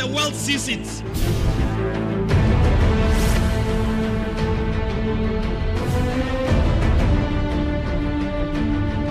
the 0.00 0.06
world 0.06 0.34
sees 0.34 0.66
it. 0.66 0.86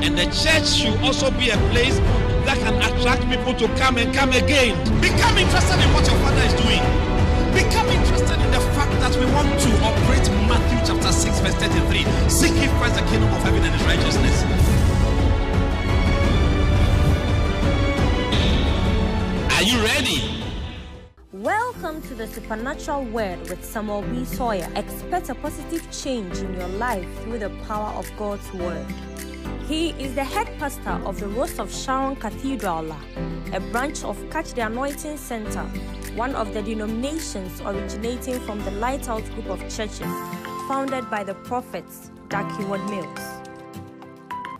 And 0.01 0.17
the 0.17 0.25
church 0.33 0.65
should 0.65 0.97
also 1.05 1.29
be 1.37 1.51
a 1.51 1.57
place 1.69 1.99
that 2.49 2.57
can 2.57 2.73
attract 2.81 3.21
people 3.29 3.53
to 3.53 3.67
come 3.77 3.97
and 3.97 4.11
come 4.15 4.31
again. 4.31 4.73
Become 4.99 5.37
interested 5.37 5.77
in 5.77 5.93
what 5.93 6.09
your 6.09 6.17
father 6.25 6.41
is 6.41 6.57
doing. 6.57 6.81
Become 7.53 7.85
interested 7.93 8.41
in 8.41 8.49
the 8.49 8.61
fact 8.73 8.89
that 8.97 9.13
we 9.13 9.29
want 9.29 9.45
to 9.61 9.69
operate 9.85 10.25
Matthew 10.49 10.79
chapter 10.89 11.11
6, 11.11 11.39
verse 11.41 11.53
33. 11.53 12.01
Seek 12.29 12.55
ye 12.57 12.65
first 12.81 12.95
the 12.95 13.05
kingdom 13.13 13.29
of 13.29 13.43
heaven 13.43 13.61
and 13.61 13.75
his 13.75 13.85
righteousness. 13.85 14.41
Are 19.53 19.61
you 19.61 19.77
ready? 19.85 20.38
Welcome 21.89 22.07
to 22.09 22.13
the 22.13 22.27
Supernatural 22.27 23.03
Word 23.05 23.49
with 23.49 23.65
Samuel 23.65 24.03
B. 24.03 24.23
Sawyer. 24.23 24.69
Expect 24.75 25.29
a 25.29 25.33
positive 25.33 25.89
change 25.91 26.37
in 26.37 26.53
your 26.53 26.67
life 26.67 27.07
through 27.23 27.39
the 27.39 27.49
power 27.65 27.91
of 27.97 28.07
God's 28.15 28.47
Word. 28.53 28.85
He 29.67 29.89
is 29.97 30.13
the 30.13 30.23
head 30.23 30.47
pastor 30.59 31.01
of 31.03 31.19
the 31.19 31.27
Rose 31.27 31.57
of 31.57 31.73
Sharon 31.73 32.15
Cathedral, 32.15 32.95
a 33.53 33.59
branch 33.71 34.03
of 34.03 34.23
Catch 34.29 34.53
the 34.53 34.67
Anointing 34.67 35.17
Center, 35.17 35.63
one 36.13 36.35
of 36.35 36.53
the 36.53 36.61
denominations 36.61 37.59
originating 37.61 38.39
from 38.41 38.63
the 38.65 38.71
Lighthouse 38.71 39.27
Group 39.29 39.49
of 39.49 39.59
Churches, 39.61 40.13
founded 40.67 41.09
by 41.09 41.23
the 41.23 41.33
prophets 41.33 42.11
Dag 42.29 42.45
Heward-Mills. 42.57 43.19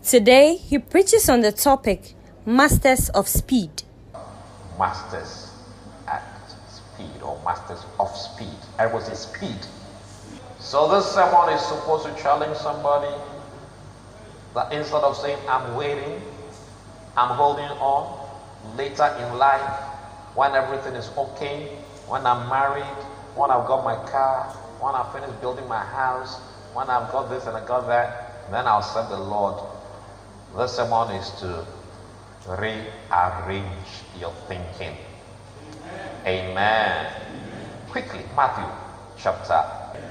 Today, 0.02 0.56
he 0.56 0.80
preaches 0.80 1.28
on 1.28 1.42
the 1.42 1.52
topic 1.52 2.14
Masters 2.44 3.08
of 3.10 3.28
Speed. 3.28 3.84
masters 4.76 5.49
masters 7.44 7.84
of 7.98 8.08
speed. 8.16 8.56
I 8.78 8.86
was 8.86 9.08
a 9.08 9.14
speed. 9.16 9.58
So 10.58 10.88
this 10.88 11.06
sermon 11.12 11.48
is 11.54 11.60
supposed 11.62 12.04
to 12.06 12.22
challenge 12.22 12.56
somebody 12.56 13.14
that 14.54 14.72
instead 14.72 15.02
of 15.02 15.16
saying 15.16 15.38
I'm 15.48 15.74
waiting, 15.74 16.22
I'm 17.16 17.30
holding 17.30 17.70
on 17.78 18.28
later 18.76 19.06
in 19.18 19.38
life 19.38 19.68
when 20.34 20.54
everything 20.54 20.94
is 20.94 21.10
okay, 21.16 21.66
when 22.06 22.26
I'm 22.26 22.48
married, 22.48 22.96
when 23.34 23.50
I've 23.50 23.66
got 23.66 23.84
my 23.84 23.96
car, 24.10 24.44
when 24.80 24.94
I've 24.94 25.12
finished 25.12 25.40
building 25.40 25.66
my 25.68 25.82
house, 25.82 26.36
when 26.74 26.88
I've 26.90 27.10
got 27.10 27.28
this 27.28 27.46
and 27.46 27.56
I 27.56 27.64
got 27.66 27.86
that, 27.88 28.50
then 28.50 28.66
I'll 28.66 28.82
serve 28.82 29.08
the 29.08 29.18
Lord. 29.18 29.54
This 30.56 30.72
sermon 30.76 31.10
is 31.10 31.30
to 31.40 31.64
rearrange 32.46 34.02
your 34.18 34.32
thinking. 34.48 34.96
Amen. 36.26 37.12
Quickly, 37.88 38.24
Matthew 38.36 38.64
chapter 39.16 39.64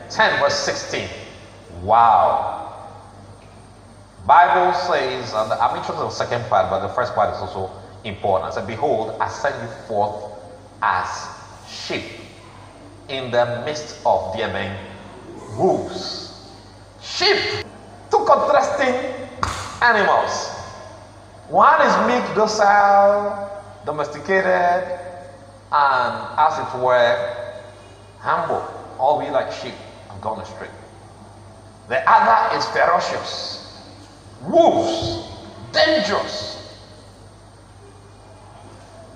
10, 0.09 0.39
verse 0.39 0.55
16. 0.59 1.07
Wow. 1.83 2.65
Bible 4.25 4.77
says, 4.77 5.33
and 5.33 5.53
I'm 5.53 5.77
interested 5.77 6.01
in 6.01 6.07
the 6.07 6.09
second 6.09 6.43
part, 6.49 6.69
but 6.69 6.85
the 6.85 6.93
first 6.93 7.15
part 7.15 7.33
is 7.33 7.39
also 7.41 7.71
important. 8.03 8.53
Said, 8.53 8.67
Behold, 8.67 9.15
I 9.19 9.29
send 9.29 9.55
you 9.61 9.69
forth 9.87 10.23
as 10.81 11.27
sheep 11.67 12.03
in 13.07 13.31
the 13.31 13.63
midst 13.65 13.97
of 14.05 14.35
their 14.35 14.51
men 14.51 14.77
wolves. 15.57 16.49
Sheep, 17.01 17.63
two 18.11 18.25
contrasting 18.25 18.93
animals. 19.81 20.49
One 21.49 21.81
is 21.81 21.93
meek, 22.07 22.35
docile, 22.35 23.49
domesticated, 23.85 25.08
and 25.71 26.39
as 26.39 26.59
it 26.59 26.79
were, 26.79 27.17
humble. 28.19 28.65
All 28.97 29.19
we 29.19 29.29
like 29.29 29.51
sheep 29.51 29.75
have 30.09 30.21
gone 30.21 30.39
astray. 30.41 30.69
The 31.87 32.07
other 32.09 32.55
is 32.55 32.65
ferocious, 32.67 33.83
wolves, 34.41 35.17
dangerous. 35.71 36.57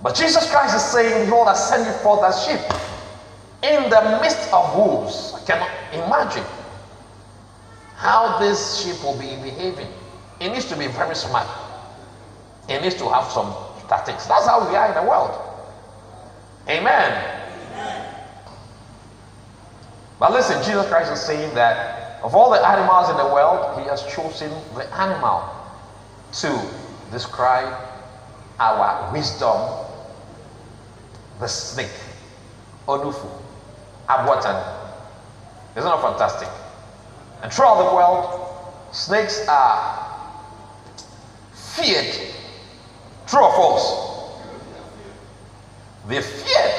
But 0.01 0.15
Jesus 0.15 0.49
Christ 0.49 0.75
is 0.75 0.83
saying, 0.83 1.25
Behold, 1.25 1.47
I 1.47 1.53
send 1.53 1.85
you 1.85 1.93
forth 1.93 2.23
as 2.23 2.43
sheep 2.43 2.59
in 3.63 3.89
the 3.89 4.19
midst 4.21 4.51
of 4.53 4.75
wolves. 4.75 5.33
I 5.35 5.39
cannot 5.41 5.69
imagine 5.93 6.45
how 7.95 8.39
this 8.39 8.77
sheep 8.81 9.01
will 9.03 9.13
be 9.17 9.35
behaving. 9.37 9.87
It 10.39 10.49
needs 10.49 10.65
to 10.65 10.75
be 10.75 10.87
very 10.87 11.15
smart. 11.15 11.47
It 12.67 12.81
needs 12.81 12.95
to 12.95 13.09
have 13.09 13.25
some 13.25 13.53
tactics. 13.87 14.25
That's 14.27 14.45
how 14.45 14.67
we 14.67 14.75
are 14.75 14.87
in 14.87 14.93
the 14.95 15.03
world. 15.03 15.37
Amen. 16.67 17.41
But 20.19 20.31
listen, 20.31 20.63
Jesus 20.63 20.87
Christ 20.87 21.11
is 21.11 21.19
saying 21.19 21.53
that 21.55 22.21
of 22.23 22.35
all 22.35 22.49
the 22.49 22.65
animals 22.65 23.09
in 23.09 23.17
the 23.17 23.25
world, 23.25 23.77
He 23.79 23.85
has 23.89 24.01
chosen 24.03 24.49
the 24.75 24.85
animal 24.93 25.43
to 26.33 26.69
describe 27.11 27.73
our 28.59 29.11
wisdom, 29.11 29.85
the 31.39 31.47
snake, 31.47 31.91
Onufu, 32.87 33.29
Abwatan. 34.07 34.79
Isn't 35.75 35.89
that 35.89 36.01
fantastic? 36.01 36.47
And 37.41 37.51
throughout 37.51 37.89
the 37.89 37.95
world, 37.95 38.55
snakes 38.93 39.45
are 39.49 40.31
feared. 41.53 42.15
True 43.27 43.43
or 43.43 43.53
false? 43.53 44.12
They 46.07 46.21
feared. 46.21 46.71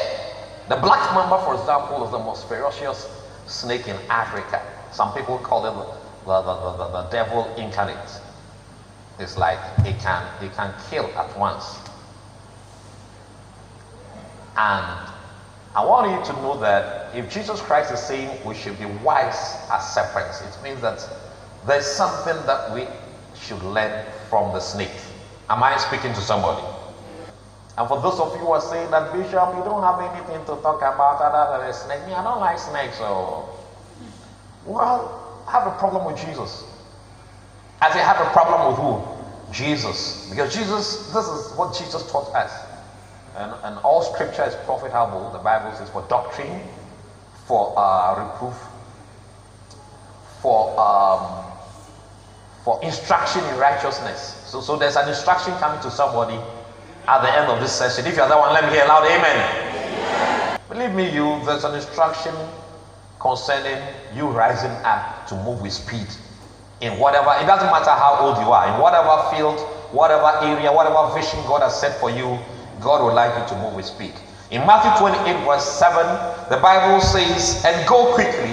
The 0.69 0.77
black 0.77 1.15
mamba, 1.15 1.45
for 1.45 1.55
example, 1.55 2.05
is 2.05 2.11
the 2.11 2.19
most 2.19 2.47
ferocious 2.49 3.09
snake 3.47 3.89
in 3.89 3.97
Africa. 4.09 4.63
Some 4.93 5.13
people 5.13 5.39
call 5.39 5.67
it 5.67 5.73
the, 6.25 6.41
the, 6.41 6.77
the, 6.77 7.03
the, 7.03 7.09
devil 7.11 7.55
incarnate. 7.57 7.97
It's 9.19 9.37
like 9.37 9.59
it 9.85 9.99
can, 10.01 10.23
it 10.43 10.55
can 10.55 10.73
kill 10.89 11.07
at 11.19 11.37
once. 11.39 11.79
And 14.57 15.11
I 15.75 15.85
want 15.85 16.11
you 16.11 16.33
to 16.33 16.41
know 16.41 16.59
that 16.61 17.15
if 17.15 17.31
Jesus 17.31 17.61
Christ 17.61 17.93
is 17.93 18.01
saying 18.01 18.39
we 18.45 18.55
should 18.55 18.79
be 18.79 18.87
wise 18.87 19.57
as 19.71 19.93
serpents, 19.95 20.41
it 20.41 20.63
means 20.63 20.81
that 20.81 21.07
there's 21.67 21.87
something 21.87 22.37
that 22.47 22.73
we 22.73 22.87
should 23.35 23.63
learn 23.63 24.05
from 24.31 24.53
the 24.53 24.61
snake. 24.61 24.91
Am 25.51 25.63
I 25.63 25.77
speaking 25.77 26.13
to 26.15 26.21
somebody? 26.21 26.63
And 27.77 27.89
for 27.89 28.01
those 28.01 28.21
of 28.21 28.33
you 28.35 28.41
who 28.41 28.53
are 28.53 28.61
saying 28.61 28.91
that, 28.91 29.13
Bishop, 29.13 29.55
you 29.57 29.65
don't 29.65 29.83
have 29.83 30.01
anything 30.01 30.41
to 30.47 30.63
talk 30.63 30.79
about 30.79 31.21
other 31.21 31.59
than 31.59 31.69
a 31.69 31.73
snake. 31.73 32.07
Me, 32.07 32.13
I 32.15 32.23
don't 32.23 32.41
like 32.41 32.59
snakes, 32.59 32.99
so. 32.99 33.49
Well, 34.65 35.43
I 35.49 35.51
have 35.53 35.67
a 35.67 35.77
problem 35.79 36.05
with 36.05 36.17
Jesus. 36.17 36.65
I 37.83 37.93
say, 37.93 37.99
have 37.99 38.21
a 38.21 38.31
problem 38.31 38.69
with 38.69 38.77
who? 38.77 39.53
Jesus. 39.53 40.29
Because 40.31 40.55
Jesus, 40.55 41.13
this 41.13 41.27
is 41.27 41.53
what 41.57 41.75
Jesus 41.77 42.11
taught 42.11 42.33
us. 42.35 42.53
And, 43.37 43.53
and 43.65 43.79
all 43.79 44.03
scripture 44.03 44.45
is 44.45 44.55
profitable, 44.65 45.31
the 45.33 45.39
Bible 45.39 45.75
says, 45.77 45.91
for 45.91 46.03
doctrine, 46.03 46.61
for 47.47 47.75
uh, 47.77 48.15
reproof, 48.33 48.57
for 50.41 50.79
um, 50.79 51.45
for 52.65 52.83
instruction 52.83 53.45
in 53.45 53.59
righteousness. 53.59 54.43
So, 54.47 54.61
so 54.63 54.77
there's 54.77 54.97
an 54.97 55.09
instruction 55.09 55.53
coming 55.57 55.81
to 55.83 55.91
somebody 55.91 56.41
at 57.07 57.23
the 57.23 57.33
end 57.33 57.51
of 57.51 57.61
this 57.61 57.73
session. 57.73 58.07
If 58.07 58.17
you're 58.17 58.29
that 58.29 58.39
one, 58.39 58.53
let 58.53 58.65
me 58.65 58.71
hear 58.71 58.87
loud 58.87 59.05
amen. 59.05 60.61
Believe 60.69 60.95
me, 60.95 61.11
you, 61.15 61.41
there's 61.45 61.65
an 61.65 61.75
instruction 61.75 62.35
concerning 63.21 63.83
you 64.15 64.29
rising 64.29 64.73
up 64.85 65.27
to 65.29 65.35
move 65.37 65.61
with 65.63 65.73
speed 65.73 66.09
in 66.85 66.99
whatever, 66.99 67.33
it 67.41 67.47
doesn't 67.47 67.71
matter 67.71 67.91
how 67.91 68.19
old 68.21 68.37
you 68.39 68.53
are, 68.53 68.69
in 68.69 68.81
whatever 68.81 69.17
field, 69.33 69.59
whatever 69.95 70.29
area, 70.45 70.73
whatever 70.73 71.09
vision 71.15 71.41
God 71.47 71.63
has 71.63 71.79
set 71.79 71.99
for 71.99 72.11
you, 72.11 72.39
God 72.81 73.03
would 73.05 73.15
like 73.15 73.33
you 73.41 73.49
to 73.49 73.63
move 73.63 73.75
with 73.75 73.87
speed. 73.87 74.13
In 74.51 74.67
Matthew 74.67 74.93
28, 75.01 75.47
verse 75.47 75.65
7, 75.65 76.05
the 76.51 76.61
Bible 76.61 77.01
says, 77.01 77.65
And 77.65 77.89
go 77.89 78.13
quickly 78.15 78.53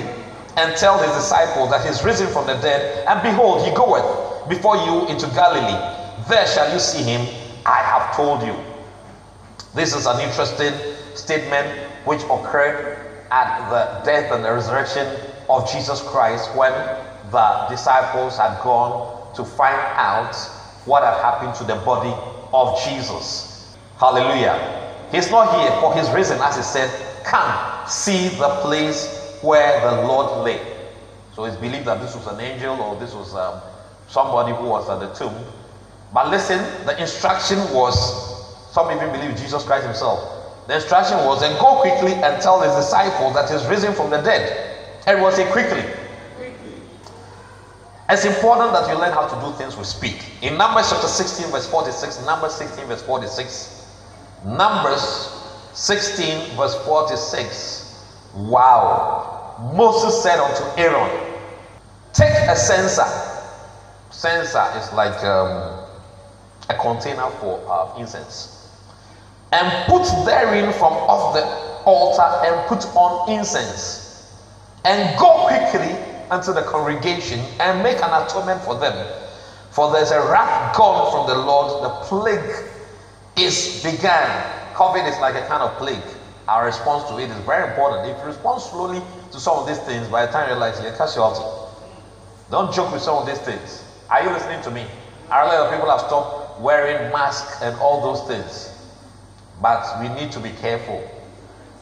and 0.56 0.76
tell 0.78 0.98
his 1.00 1.12
disciples 1.12 1.70
that 1.72 1.86
he's 1.86 2.04
risen 2.04 2.28
from 2.28 2.48
the 2.48 2.56
dead, 2.64 3.06
and 3.08 3.22
behold, 3.22 3.66
he 3.68 3.74
goeth 3.76 4.48
before 4.48 4.78
you 4.78 5.08
into 5.08 5.28
Galilee. 5.36 5.76
There 6.30 6.48
shall 6.48 6.72
you 6.72 6.80
see 6.80 7.04
him. 7.04 7.28
Told 8.16 8.44
you. 8.44 8.56
This 9.74 9.96
is 9.96 10.06
an 10.06 10.20
interesting 10.20 10.74
statement 11.14 11.68
which 12.06 12.24
occurred 12.24 13.08
at 13.32 13.70
the 13.70 14.04
death 14.04 14.32
and 14.32 14.44
the 14.44 14.52
resurrection 14.52 15.08
of 15.50 15.72
Jesus 15.72 16.02
Christ 16.02 16.54
when 16.56 16.72
the 17.32 17.66
disciples 17.70 18.38
had 18.38 18.62
gone 18.62 19.34
to 19.36 19.46
find 19.46 19.78
out 19.98 20.36
what 20.86 21.04
had 21.04 21.14
happened 21.22 21.56
to 21.56 21.64
the 21.64 21.76
body 21.76 22.14
of 22.54 22.84
Jesus. 22.84 23.74
Hallelujah. 23.98 24.90
He's 25.12 25.30
not 25.30 25.60
here 25.60 25.72
for 25.80 25.94
his 25.94 26.10
reason, 26.12 26.40
as 26.42 26.56
he 26.56 26.64
said, 26.64 27.24
Come, 27.24 27.88
see 27.88 28.30
the 28.30 28.50
place 28.62 29.38
where 29.42 29.80
the 29.82 30.08
Lord 30.08 30.44
lay. 30.44 30.60
So 31.36 31.46
it's 31.46 31.56
believed 31.56 31.86
that 31.86 32.02
this 32.02 32.16
was 32.16 32.28
an 32.28 32.40
angel 32.40 32.82
or 32.82 32.96
this 32.96 33.14
was 33.14 33.36
um, 33.36 33.62
somebody 34.08 34.52
who 34.54 34.66
was 34.66 34.90
at 34.90 35.00
the 35.00 35.08
tomb. 35.08 35.36
But 36.14 36.30
listen, 36.30 36.60
the 36.86 37.00
instruction 37.00 37.58
was 37.74 37.96
some 38.72 38.90
even 38.92 39.12
believe 39.12 39.36
Jesus 39.38 39.64
Christ 39.64 39.86
himself. 39.86 40.68
The 40.68 40.76
instruction 40.76 41.18
was 41.26 41.42
then 41.42 41.60
go 41.60 41.82
quickly 41.82 42.14
and 42.14 42.42
tell 42.42 42.62
his 42.62 42.74
disciples 42.76 43.34
that 43.34 43.50
he's 43.50 43.66
risen 43.68 43.94
from 43.94 44.10
the 44.10 44.18
dead. 44.18 44.80
Everyone 45.08 45.34
say 45.34 45.50
quickly. 45.52 45.84
It's 48.10 48.26
important 48.26 48.74
that 48.74 48.90
you 48.90 49.00
learn 49.00 49.14
how 49.14 49.26
to 49.26 49.36
do 49.40 49.56
things 49.58 49.78
with 49.78 49.88
speed. 49.88 50.24
In 50.42 50.58
Numbers 50.58 50.90
chapter 50.90 51.08
16, 51.08 51.48
verse 51.48 51.66
46, 51.68 52.26
Numbers 52.26 52.54
16, 52.56 52.86
verse 52.86 53.02
46, 53.04 53.88
Numbers 54.46 55.30
16, 55.74 56.58
verse 56.58 56.76
46. 56.84 58.04
Wow. 58.36 59.56
Moses 59.74 60.22
said 60.22 60.40
unto 60.40 60.64
Aaron, 60.78 61.10
Take 62.12 62.34
a 62.50 62.56
censer. 62.56 63.06
Censer 64.10 64.66
is 64.78 64.92
like 64.92 65.24
um, 65.24 65.71
a 66.72 66.78
container 66.80 67.30
for 67.40 67.62
uh, 67.68 68.00
incense. 68.00 68.70
And 69.52 69.68
put 69.88 70.04
therein 70.26 70.72
from 70.74 70.94
off 70.94 71.34
the 71.34 71.44
altar 71.86 72.48
and 72.48 72.68
put 72.68 72.86
on 72.96 73.30
incense. 73.30 74.32
And 74.86 75.18
go 75.20 75.48
quickly 75.48 75.94
unto 76.30 76.54
the 76.54 76.62
congregation 76.64 77.40
and 77.60 77.84
make 77.84 77.98
an 77.98 78.26
atonement 78.26 78.62
for 78.62 78.80
them. 78.80 78.96
For 79.72 79.92
there's 79.92 80.12
a 80.12 80.20
wrath 80.20 80.76
gone 80.76 81.12
from 81.12 81.28
the 81.28 81.44
Lord, 81.46 81.84
the 81.84 81.90
plague 82.08 82.66
is 83.38 83.84
began. 83.84 84.30
COVID 84.74 85.08
is 85.08 85.20
like 85.20 85.36
a 85.36 85.46
kind 85.48 85.62
of 85.62 85.78
plague. 85.78 86.02
Our 86.48 86.66
response 86.66 87.10
to 87.10 87.20
it 87.20 87.30
is 87.30 87.38
very 87.46 87.70
important. 87.70 88.10
If 88.10 88.18
you 88.20 88.26
respond 88.26 88.62
slowly 88.62 89.02
to 89.32 89.40
some 89.40 89.58
of 89.58 89.68
these 89.68 89.80
things, 89.80 90.08
by 90.08 90.26
the 90.26 90.32
time 90.32 90.48
you 90.48 90.56
realize 90.56 90.82
you're 90.82 90.94
a 90.94 90.98
casualty. 90.98 91.44
Don't 92.50 92.74
joke 92.74 92.92
with 92.92 93.02
some 93.02 93.16
of 93.16 93.26
these 93.26 93.40
things. 93.40 93.84
Are 94.10 94.24
you 94.24 94.30
listening 94.30 94.62
to 94.64 94.72
me? 94.72 94.86
Lot 95.30 95.48
of 95.48 95.72
people 95.72 95.90
have 95.90 96.02
stopped 96.02 96.41
wearing 96.62 97.12
masks 97.12 97.62
and 97.62 97.76
all 97.78 98.02
those 98.02 98.22
things. 98.22 98.72
But 99.62 100.00
we 100.00 100.10
need 100.10 100.32
to 100.32 100.40
be 100.40 100.52
careful 100.52 101.04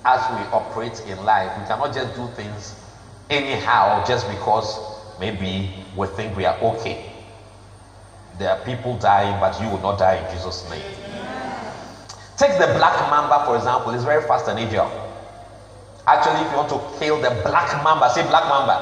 as 0.05 0.19
we 0.31 0.41
operate 0.51 1.05
in 1.07 1.23
life. 1.23 1.57
We 1.57 1.63
cannot 1.65 1.93
just 1.93 2.15
do 2.15 2.27
things 2.35 2.75
anyhow 3.29 4.05
just 4.05 4.27
because 4.27 4.79
maybe 5.19 5.69
we 5.95 6.07
think 6.07 6.35
we 6.35 6.45
are 6.45 6.57
okay. 6.61 6.97
There 8.37 8.49
are 8.49 8.55
people 8.63 8.95
dying, 8.95 9.39
but 9.39 9.59
you 9.61 9.67
will 9.69 9.81
not 9.81 9.97
die 9.97 10.15
in 10.15 10.29
Jesus' 10.31 10.67
name. 10.69 10.81
Take 12.37 12.57
the 12.57 12.67
black 12.67 12.97
mamba, 13.09 13.43
for 13.45 13.55
example, 13.57 13.91
it's 13.93 14.03
very 14.03 14.21
fast 14.21 14.47
and 14.47 14.57
agile. 14.57 14.89
Actually, 16.07 16.41
if 16.41 16.49
you 16.49 16.55
want 16.57 16.69
to 16.69 16.79
kill 16.97 17.17
the 17.17 17.29
black 17.43 17.83
mamba, 17.83 18.09
say 18.09 18.21
black 18.23 18.47
mamba. 18.47 18.81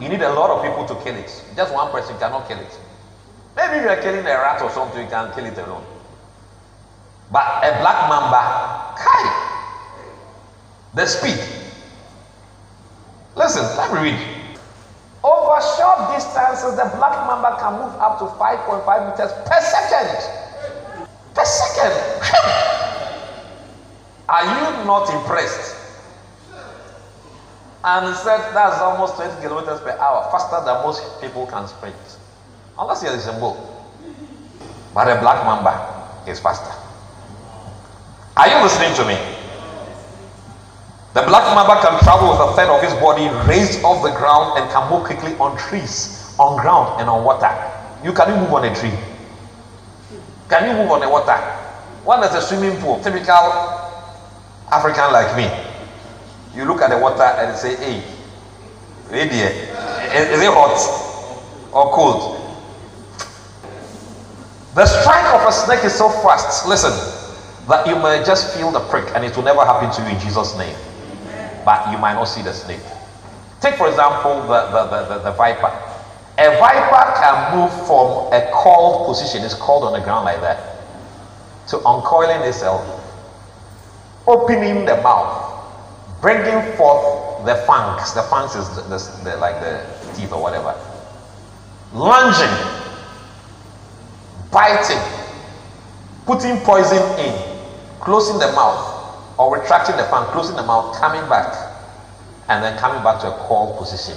You 0.00 0.08
need 0.08 0.22
a 0.22 0.30
lot 0.30 0.50
of 0.50 0.62
people 0.62 0.84
to 0.84 0.94
kill 0.96 1.14
it. 1.16 1.42
Just 1.54 1.72
one 1.72 1.88
person 1.90 2.16
cannot 2.16 2.48
kill 2.48 2.58
it. 2.58 2.78
Maybe 3.56 3.76
if 3.78 3.82
you 3.82 3.88
are 3.88 4.00
killing 4.02 4.26
a 4.26 4.34
rat 4.38 4.62
or 4.62 4.70
something, 4.70 5.02
you 5.04 5.10
can 5.10 5.32
kill 5.34 5.46
it 5.46 5.58
alone. 5.58 5.84
But 7.30 7.64
a 7.64 7.78
black 7.80 8.08
mamba, 8.08 8.94
kai, 8.98 9.24
the 10.94 11.06
speed 11.06 11.38
Listen, 13.36 13.64
let 13.76 13.92
me 13.92 13.98
read. 14.10 14.18
Over 15.24 15.60
short 15.76 16.14
distances, 16.14 16.76
the 16.76 16.84
black 16.96 17.26
mamba 17.26 17.56
can 17.58 17.80
move 17.80 17.94
up 17.98 18.18
to 18.18 18.26
5.5 18.26 19.10
meters 19.10 19.32
per 19.44 19.60
second. 19.60 20.08
Per 21.34 21.44
second. 21.44 21.92
Are 24.28 24.44
you 24.44 24.84
not 24.86 25.10
impressed? 25.12 25.74
And 27.84 28.16
said 28.16 28.54
that's 28.54 28.80
almost 28.80 29.16
20 29.16 29.42
kilometers 29.42 29.80
per 29.80 29.98
hour, 29.98 30.30
faster 30.30 30.64
than 30.64 30.82
most 30.84 31.02
people 31.20 31.46
can 31.46 31.66
sprint. 31.68 31.96
Unless 32.78 33.02
you're 33.02 33.14
a 33.14 33.40
boat. 33.40 33.56
But 34.92 35.08
a 35.08 35.20
black 35.20 35.44
mamba 35.44 36.30
is 36.30 36.40
faster. 36.40 36.72
Are 38.36 38.48
you 38.48 38.62
listening 38.62 38.94
to 38.94 39.04
me? 39.06 39.14
The 41.14 41.22
black 41.22 41.46
mamba 41.54 41.80
can 41.80 42.02
travel 42.02 42.30
with 42.30 42.40
a 42.40 42.52
third 42.54 42.68
of 42.68 42.82
his 42.82 42.92
body 42.94 43.28
raised 43.48 43.84
off 43.84 44.02
the 44.02 44.10
ground 44.10 44.58
and 44.58 44.70
can 44.70 44.90
move 44.90 45.04
quickly 45.04 45.34
on 45.36 45.56
trees, 45.56 46.34
on 46.38 46.60
ground, 46.60 47.00
and 47.00 47.08
on 47.08 47.22
water. 47.22 47.50
You 48.02 48.12
can 48.12 48.34
you 48.34 48.40
move 48.40 48.52
on 48.52 48.64
a 48.64 48.74
tree? 48.74 48.92
Can 50.48 50.68
you 50.68 50.82
move 50.82 50.90
on 50.90 51.00
the 51.00 51.08
water? 51.08 51.36
One 52.02 52.22
is 52.24 52.34
a 52.34 52.42
swimming 52.42 52.76
pool, 52.80 53.00
typical 53.00 53.32
African 54.70 55.12
like 55.12 55.36
me. 55.36 55.48
You 56.54 56.64
look 56.66 56.82
at 56.82 56.90
the 56.90 56.98
water 56.98 57.22
and 57.22 57.56
say, 57.56 57.76
hey, 57.76 58.02
lady, 59.10 59.38
is 59.38 60.42
it 60.42 60.52
hot 60.52 61.70
or 61.72 61.92
cold? 61.94 62.43
The 64.74 64.86
strike 64.86 65.34
of 65.34 65.48
a 65.48 65.52
snake 65.52 65.84
is 65.84 65.94
so 65.94 66.08
fast, 66.08 66.66
listen, 66.66 66.92
that 67.68 67.86
you 67.86 67.94
may 67.96 68.22
just 68.24 68.56
feel 68.56 68.70
the 68.70 68.80
prick 68.80 69.08
and 69.14 69.24
it 69.24 69.36
will 69.36 69.44
never 69.44 69.64
happen 69.64 69.90
to 69.90 70.02
you 70.02 70.16
in 70.16 70.20
Jesus' 70.20 70.56
name 70.58 70.76
but 71.64 71.90
you 71.90 71.98
might 71.98 72.14
not 72.14 72.24
see 72.24 72.42
the 72.42 72.52
snake. 72.52 72.80
Take, 73.60 73.76
for 73.76 73.88
example, 73.88 74.42
the, 74.42 74.68
the, 74.68 74.84
the, 74.84 75.14
the, 75.14 75.18
the 75.24 75.32
viper. 75.32 75.72
A 76.38 76.58
viper 76.58 77.12
can 77.18 77.56
move 77.56 77.72
from 77.86 78.32
a 78.32 78.50
coiled 78.52 79.06
position, 79.06 79.42
it's 79.42 79.54
called 79.54 79.84
on 79.84 79.92
the 79.92 80.00
ground 80.00 80.26
like 80.26 80.40
that, 80.40 80.76
to 81.68 81.78
uncoiling 81.78 82.46
itself, 82.46 82.82
opening 84.26 84.84
the 84.84 84.96
mouth, 85.00 85.64
bringing 86.20 86.76
forth 86.76 87.44
the 87.46 87.54
fangs. 87.66 88.12
The 88.14 88.22
fangs 88.24 88.54
is 88.54 88.68
the, 88.76 88.82
the, 88.82 89.30
the, 89.30 89.36
like 89.38 89.60
the 89.60 89.86
teeth 90.14 90.32
or 90.32 90.42
whatever. 90.42 90.74
Lunging, 91.94 92.52
biting, 94.54 95.02
putting 96.26 96.56
poison 96.60 97.02
in, 97.18 97.34
closing 98.00 98.38
the 98.38 98.52
mouth, 98.52 98.94
or 99.36 99.58
retracting 99.58 99.96
the 99.96 100.04
fan, 100.04 100.24
closing 100.30 100.54
the 100.54 100.62
mouth, 100.62 100.96
coming 100.96 101.28
back, 101.28 101.52
and 102.48 102.62
then 102.62 102.78
coming 102.78 103.02
back 103.02 103.20
to 103.20 103.26
a 103.26 103.36
coiled 103.48 103.76
position. 103.76 104.16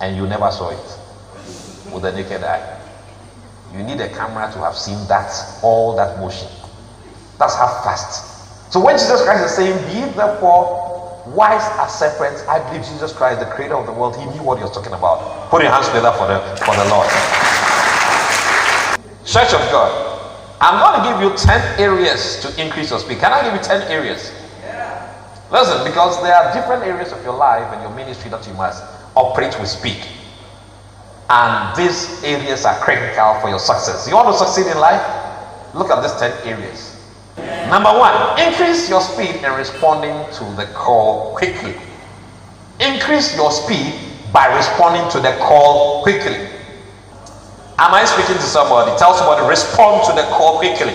And 0.00 0.16
you 0.16 0.26
never 0.26 0.50
saw 0.50 0.68
it 0.70 1.92
with 1.92 2.02
the 2.02 2.12
naked 2.12 2.44
eye. 2.44 2.78
You 3.74 3.82
need 3.82 4.00
a 4.00 4.08
camera 4.08 4.52
to 4.52 4.58
have 4.58 4.76
seen 4.76 4.98
that, 5.08 5.32
all 5.62 5.96
that 5.96 6.18
motion. 6.18 6.48
That's 7.38 7.54
how 7.54 7.80
fast. 7.82 8.72
So 8.72 8.80
when 8.80 8.98
Jesus 8.98 9.22
Christ 9.22 9.44
is 9.44 9.52
saying, 9.52 9.76
Be 9.86 10.12
therefore 10.12 11.24
wise 11.26 11.66
as 11.78 11.98
serpents, 11.98 12.42
I 12.48 12.58
believe 12.68 12.84
Jesus 12.84 13.12
Christ, 13.12 13.40
the 13.40 13.46
creator 13.46 13.76
of 13.76 13.86
the 13.86 13.92
world, 13.92 14.16
he 14.16 14.24
knew 14.26 14.42
what 14.42 14.58
he 14.58 14.64
was 14.64 14.74
talking 14.74 14.92
about. 14.92 15.48
Put 15.50 15.62
your 15.62 15.70
hands 15.70 15.86
together 15.86 16.12
for 16.12 16.26
the 16.26 16.38
for 16.64 16.76
the 16.76 16.84
Lord. 16.90 17.39
Church 19.30 19.54
of 19.54 19.62
God. 19.70 19.94
I'm 20.60 20.82
going 20.82 20.98
to 20.98 21.02
give 21.06 21.30
you 21.30 21.38
10 21.38 21.78
areas 21.78 22.42
to 22.42 22.50
increase 22.60 22.90
your 22.90 22.98
speed. 22.98 23.18
Can 23.20 23.32
I 23.32 23.44
give 23.44 23.54
you 23.54 23.62
10 23.62 23.82
areas? 23.86 24.34
Yeah. 24.60 25.06
Listen, 25.52 25.86
because 25.86 26.20
there 26.20 26.34
are 26.34 26.52
different 26.52 26.82
areas 26.82 27.12
of 27.12 27.22
your 27.22 27.36
life 27.36 27.72
and 27.72 27.80
your 27.80 27.94
ministry 27.94 28.28
that 28.32 28.44
you 28.48 28.54
must 28.54 28.82
operate 29.14 29.56
with 29.60 29.68
speed. 29.68 30.02
And 31.30 31.76
these 31.76 32.24
areas 32.24 32.64
are 32.64 32.74
critical 32.80 33.38
for 33.40 33.48
your 33.48 33.60
success. 33.60 34.08
You 34.08 34.16
want 34.16 34.34
to 34.34 34.44
succeed 34.44 34.66
in 34.66 34.76
life? 34.78 35.00
Look 35.76 35.90
at 35.90 36.02
these 36.02 36.18
10 36.18 36.58
areas. 36.58 36.98
Number 37.70 37.90
one, 37.96 38.12
increase 38.42 38.90
your 38.90 39.00
speed 39.00 39.36
in 39.46 39.52
responding 39.54 40.26
to 40.34 40.44
the 40.58 40.66
call 40.74 41.36
quickly. 41.36 41.74
Increase 42.80 43.36
your 43.36 43.52
speed 43.52 43.94
by 44.32 44.52
responding 44.56 45.08
to 45.12 45.20
the 45.20 45.38
call 45.38 46.02
quickly. 46.02 46.49
Am 47.80 47.96
I 47.96 48.04
speaking 48.04 48.36
to 48.36 48.44
somebody? 48.44 48.92
Tell 49.00 49.16
somebody, 49.16 49.40
respond 49.48 50.04
to 50.04 50.12
the 50.12 50.28
call 50.28 50.60
quickly. 50.60 50.92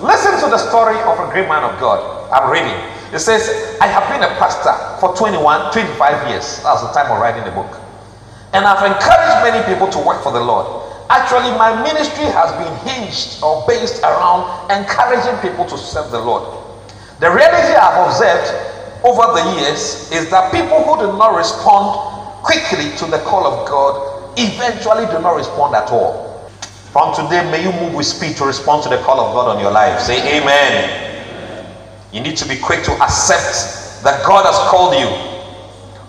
Listen 0.00 0.32
to 0.40 0.48
the 0.48 0.56
story 0.56 0.96
of 1.04 1.20
a 1.20 1.28
great 1.28 1.52
man 1.52 1.68
of 1.68 1.76
God. 1.76 2.00
I'm 2.32 2.48
reading. 2.48 2.72
It 3.12 3.20
says, 3.20 3.76
I 3.76 3.84
have 3.84 4.08
been 4.08 4.24
a 4.24 4.32
pastor 4.40 4.72
for 5.04 5.12
21, 5.14 5.36
25 5.70 6.32
years. 6.32 6.64
That's 6.64 6.80
the 6.80 6.88
time 6.96 7.12
of 7.12 7.20
writing 7.20 7.44
the 7.44 7.52
book. 7.52 7.76
And 8.56 8.64
I've 8.64 8.80
encouraged 8.88 9.36
many 9.44 9.60
people 9.68 9.92
to 9.92 10.00
work 10.00 10.24
for 10.24 10.32
the 10.32 10.40
Lord. 10.40 10.64
Actually, 11.12 11.52
my 11.60 11.76
ministry 11.84 12.24
has 12.32 12.48
been 12.56 12.72
hinged 12.88 13.44
or 13.44 13.60
based 13.68 14.00
around 14.00 14.48
encouraging 14.72 15.36
people 15.44 15.68
to 15.68 15.76
serve 15.76 16.10
the 16.10 16.24
Lord. 16.24 16.56
The 17.20 17.28
reality 17.28 17.76
I've 17.76 18.08
observed 18.08 18.48
over 19.04 19.28
the 19.36 19.60
years 19.60 20.08
is 20.08 20.32
that 20.32 20.56
people 20.56 20.80
who 20.88 21.04
do 21.04 21.12
not 21.20 21.36
respond 21.36 22.16
quickly 22.40 22.96
to 22.96 23.04
the 23.04 23.20
call 23.28 23.44
of 23.44 23.68
God 23.68 24.09
eventually 24.36 25.06
do 25.06 25.20
not 25.20 25.36
respond 25.36 25.74
at 25.74 25.90
all. 25.90 26.50
From 26.92 27.14
today, 27.14 27.48
may 27.50 27.62
you 27.62 27.72
move 27.80 27.94
with 27.94 28.06
speed 28.06 28.36
to 28.38 28.44
respond 28.44 28.82
to 28.82 28.88
the 28.88 28.98
call 28.98 29.20
of 29.20 29.32
God 29.32 29.54
on 29.56 29.62
your 29.62 29.70
life. 29.70 30.00
Say 30.00 30.18
amen. 30.40 31.36
You 32.12 32.20
need 32.20 32.36
to 32.38 32.48
be 32.48 32.56
quick 32.58 32.82
to 32.84 32.92
accept 33.02 34.02
that 34.02 34.26
God 34.26 34.42
has 34.44 34.58
called 34.70 34.98
you. 34.98 35.06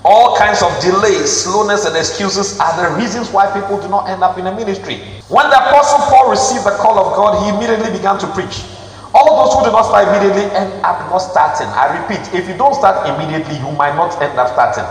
All 0.03 0.35
kinds 0.35 0.63
of 0.63 0.73
delays, 0.81 1.29
slowness, 1.29 1.85
and 1.85 1.95
excuses 1.95 2.59
are 2.59 2.73
the 2.73 2.97
reasons 2.97 3.29
why 3.29 3.45
people 3.53 3.79
do 3.79 3.87
not 3.87 4.09
end 4.09 4.23
up 4.23 4.39
in 4.39 4.47
a 4.47 4.55
ministry. 4.55 4.97
When 5.29 5.47
the 5.53 5.57
Apostle 5.69 5.99
Paul 6.09 6.31
received 6.31 6.65
the 6.65 6.73
call 6.81 6.97
of 6.97 7.13
God, 7.13 7.37
he 7.45 7.53
immediately 7.53 7.93
began 7.95 8.17
to 8.17 8.27
preach. 8.33 8.65
All 9.13 9.45
those 9.45 9.53
who 9.53 9.65
do 9.65 9.71
not 9.71 9.85
start 9.85 10.07
immediately 10.09 10.49
end 10.57 10.73
up 10.81 10.97
not 11.11 11.19
starting. 11.19 11.67
I 11.67 12.01
repeat, 12.01 12.33
if 12.33 12.49
you 12.49 12.57
don't 12.57 12.73
start 12.73 13.05
immediately, 13.05 13.61
you 13.61 13.69
might 13.77 13.93
not 13.93 14.19
end 14.23 14.39
up 14.39 14.49
starting. 14.49 14.87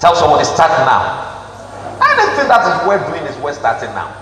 Tell 0.00 0.16
someone, 0.16 0.42
start 0.44 0.70
now. 0.88 1.28
Anything 2.00 2.48
that 2.48 2.64
is 2.64 2.88
worth 2.88 3.06
doing 3.06 3.22
is 3.24 3.36
worth 3.42 3.56
starting 3.56 3.90
now. 3.90 4.16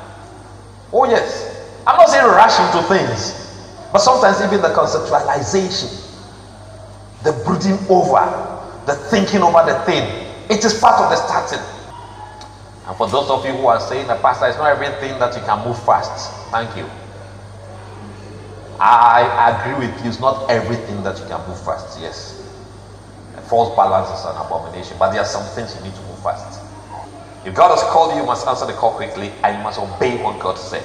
Oh, 0.93 1.05
yes. 1.05 1.55
I'm 1.87 1.97
not 1.97 2.09
saying 2.09 2.27
rush 2.27 2.59
into 2.59 2.83
things, 2.89 3.33
but 3.93 4.01
sometimes 4.01 4.43
even 4.43 4.61
the 4.61 4.75
conceptualization, 4.75 6.05
the 7.23 7.33
brooding 7.47 7.79
over, 7.89 8.21
the 8.87 8.95
thinking 9.09 9.43
over 9.43 9.63
the 9.65 9.79
thing, 9.87 10.03
it 10.51 10.65
is 10.65 10.79
part 10.81 11.01
of 11.01 11.11
the 11.11 11.17
starting. 11.17 11.65
And 12.87 12.97
for 12.97 13.09
those 13.09 13.31
of 13.31 13.47
you 13.47 13.53
who 13.53 13.67
are 13.69 13.81
saying 13.81 14.09
that, 14.09 14.21
Pastor, 14.21 14.47
it's 14.49 14.59
not 14.59 14.69
everything 14.69 15.19
that 15.21 15.35
you 15.35 15.43
can 15.43 15.65
move 15.65 15.81
fast. 15.85 16.51
Thank 16.51 16.77
you. 16.77 16.87
I 18.81 19.63
agree 19.63 19.87
with 19.87 20.03
you. 20.03 20.09
It's 20.11 20.21
not 20.21 20.51
everything 20.51 21.03
that 21.03 21.19
you 21.19 21.27
can 21.27 21.47
move 21.49 21.63
fast. 21.65 22.01
Yes. 22.01 22.38
False 23.45 23.75
balance 23.77 24.09
is 24.19 24.25
an 24.27 24.37
abomination, 24.37 24.97
but 24.99 25.11
there 25.11 25.21
are 25.21 25.27
some 25.27 25.45
things 25.55 25.75
you 25.77 25.83
need 25.83 25.95
to 25.95 26.03
move 26.03 26.23
fast. 26.23 26.61
If 27.45 27.55
God 27.55 27.71
has 27.71 27.83
called 27.91 28.13
you, 28.15 28.21
you 28.21 28.27
must 28.27 28.47
answer 28.47 28.67
the 28.67 28.73
call 28.73 28.93
quickly 28.93 29.33
and 29.45 29.57
you 29.57 29.63
must 29.63 29.79
obey 29.79 30.23
what 30.23 30.41
God 30.41 30.59
said. 30.59 30.83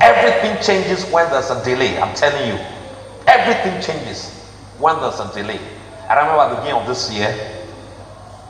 Everything 0.00 0.62
changes 0.62 1.04
when 1.10 1.30
there's 1.30 1.50
a 1.50 1.62
delay. 1.64 1.98
I'm 1.98 2.14
telling 2.14 2.48
you. 2.48 2.58
Everything 3.26 3.80
changes 3.82 4.30
when 4.78 4.96
there's 5.00 5.18
a 5.20 5.32
delay. 5.34 5.60
I 6.08 6.14
remember 6.14 6.40
at 6.42 6.50
the 6.50 6.56
beginning 6.56 6.80
of 6.82 6.86
this 6.86 7.10
year, 7.10 7.32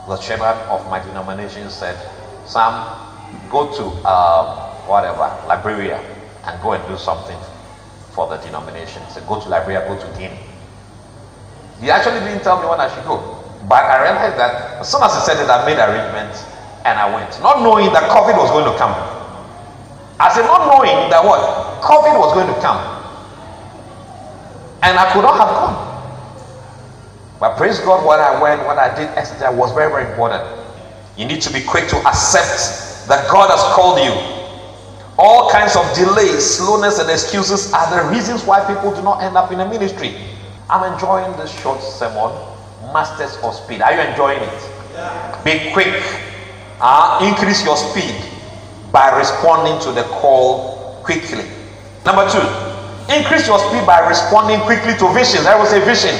the 0.07 0.17
chairman 0.17 0.55
of 0.69 0.87
my 0.89 0.99
denomination 0.99 1.69
said, 1.69 1.97
Sam, 2.45 2.73
go 3.49 3.71
to 3.71 3.83
um, 4.07 4.45
whatever, 4.87 5.31
Liberia, 5.47 5.99
and 6.43 6.61
go 6.61 6.73
and 6.73 6.87
do 6.87 6.97
something 6.97 7.37
for 8.11 8.27
the 8.27 8.37
denomination. 8.37 9.01
Said, 9.09 9.25
go 9.27 9.39
to 9.39 9.49
Liberia, 9.49 9.87
go 9.87 9.97
to 9.97 10.17
Guinea. 10.17 10.39
He 11.81 11.91
actually 11.91 12.19
didn't 12.21 12.43
tell 12.43 12.61
me 12.61 12.67
when 12.67 12.79
I 12.79 12.87
should 12.93 13.03
go. 13.03 13.43
But 13.67 13.83
I 13.83 14.03
realized 14.03 14.37
that 14.37 14.79
as 14.79 14.91
soon 14.91 15.01
as 15.03 15.13
he 15.15 15.21
said 15.21 15.41
it, 15.41 15.49
I 15.49 15.65
made 15.65 15.81
arrangements 15.81 16.45
and 16.85 16.99
I 16.99 17.09
went. 17.13 17.33
Not 17.41 17.61
knowing 17.61 17.91
that 17.93 18.09
COVID 18.09 18.37
was 18.37 18.51
going 18.51 18.69
to 18.69 18.77
come. 18.77 18.93
I 20.19 20.31
said, 20.33 20.43
not 20.43 20.69
knowing 20.69 21.09
that 21.09 21.23
what? 21.23 21.41
COVID 21.81 22.15
was 22.17 22.33
going 22.33 22.47
to 22.47 22.57
come. 22.61 22.79
And 24.83 24.97
I 24.97 25.11
could 25.11 25.23
not 25.23 25.35
have 25.35 25.49
gone. 25.49 25.95
But 27.39 27.57
praise 27.57 27.79
God, 27.79 28.05
what 28.05 28.19
I 28.19 28.41
went, 28.41 28.63
what 28.65 28.77
I 28.77 28.95
did, 28.95 29.09
etc., 29.17 29.51
was 29.51 29.73
very, 29.73 29.91
very 29.91 30.09
important. 30.09 30.43
You 31.17 31.25
need 31.25 31.41
to 31.41 31.51
be 31.51 31.61
quick 31.61 31.89
to 31.89 31.97
accept 32.07 33.07
that 33.09 33.29
God 33.29 33.49
has 33.49 33.61
called 33.75 33.99
you. 33.99 34.13
All 35.17 35.49
kinds 35.49 35.75
of 35.75 35.83
delays, 35.95 36.43
slowness, 36.43 36.99
and 36.99 37.09
excuses 37.09 37.73
are 37.73 37.89
the 37.89 38.09
reasons 38.15 38.43
why 38.43 38.63
people 38.65 38.93
do 38.93 39.01
not 39.01 39.23
end 39.23 39.35
up 39.35 39.51
in 39.51 39.59
a 39.59 39.67
ministry. 39.67 40.15
I'm 40.69 40.93
enjoying 40.93 41.31
this 41.37 41.53
short 41.61 41.81
sermon, 41.81 42.33
Masters 42.91 43.37
of 43.43 43.53
Speed. 43.53 43.81
Are 43.81 43.93
you 43.93 44.01
enjoying 44.01 44.41
it? 44.41 44.61
Yeah. 44.93 45.41
Be 45.43 45.71
quick. 45.73 46.01
Uh, 46.81 47.21
increase 47.21 47.63
your 47.63 47.77
speed 47.77 48.15
by 48.91 49.15
responding 49.17 49.79
to 49.85 49.91
the 49.91 50.03
call 50.09 51.01
quickly. 51.03 51.45
Number 52.05 52.25
two, 52.29 52.41
increase 53.13 53.45
your 53.45 53.59
speed 53.59 53.85
by 53.85 54.07
responding 54.09 54.59
quickly 54.61 54.97
to 54.97 55.13
visions. 55.13 55.45
I 55.45 55.53
will 55.53 55.69
say 55.69 55.85
vision. 55.85 56.15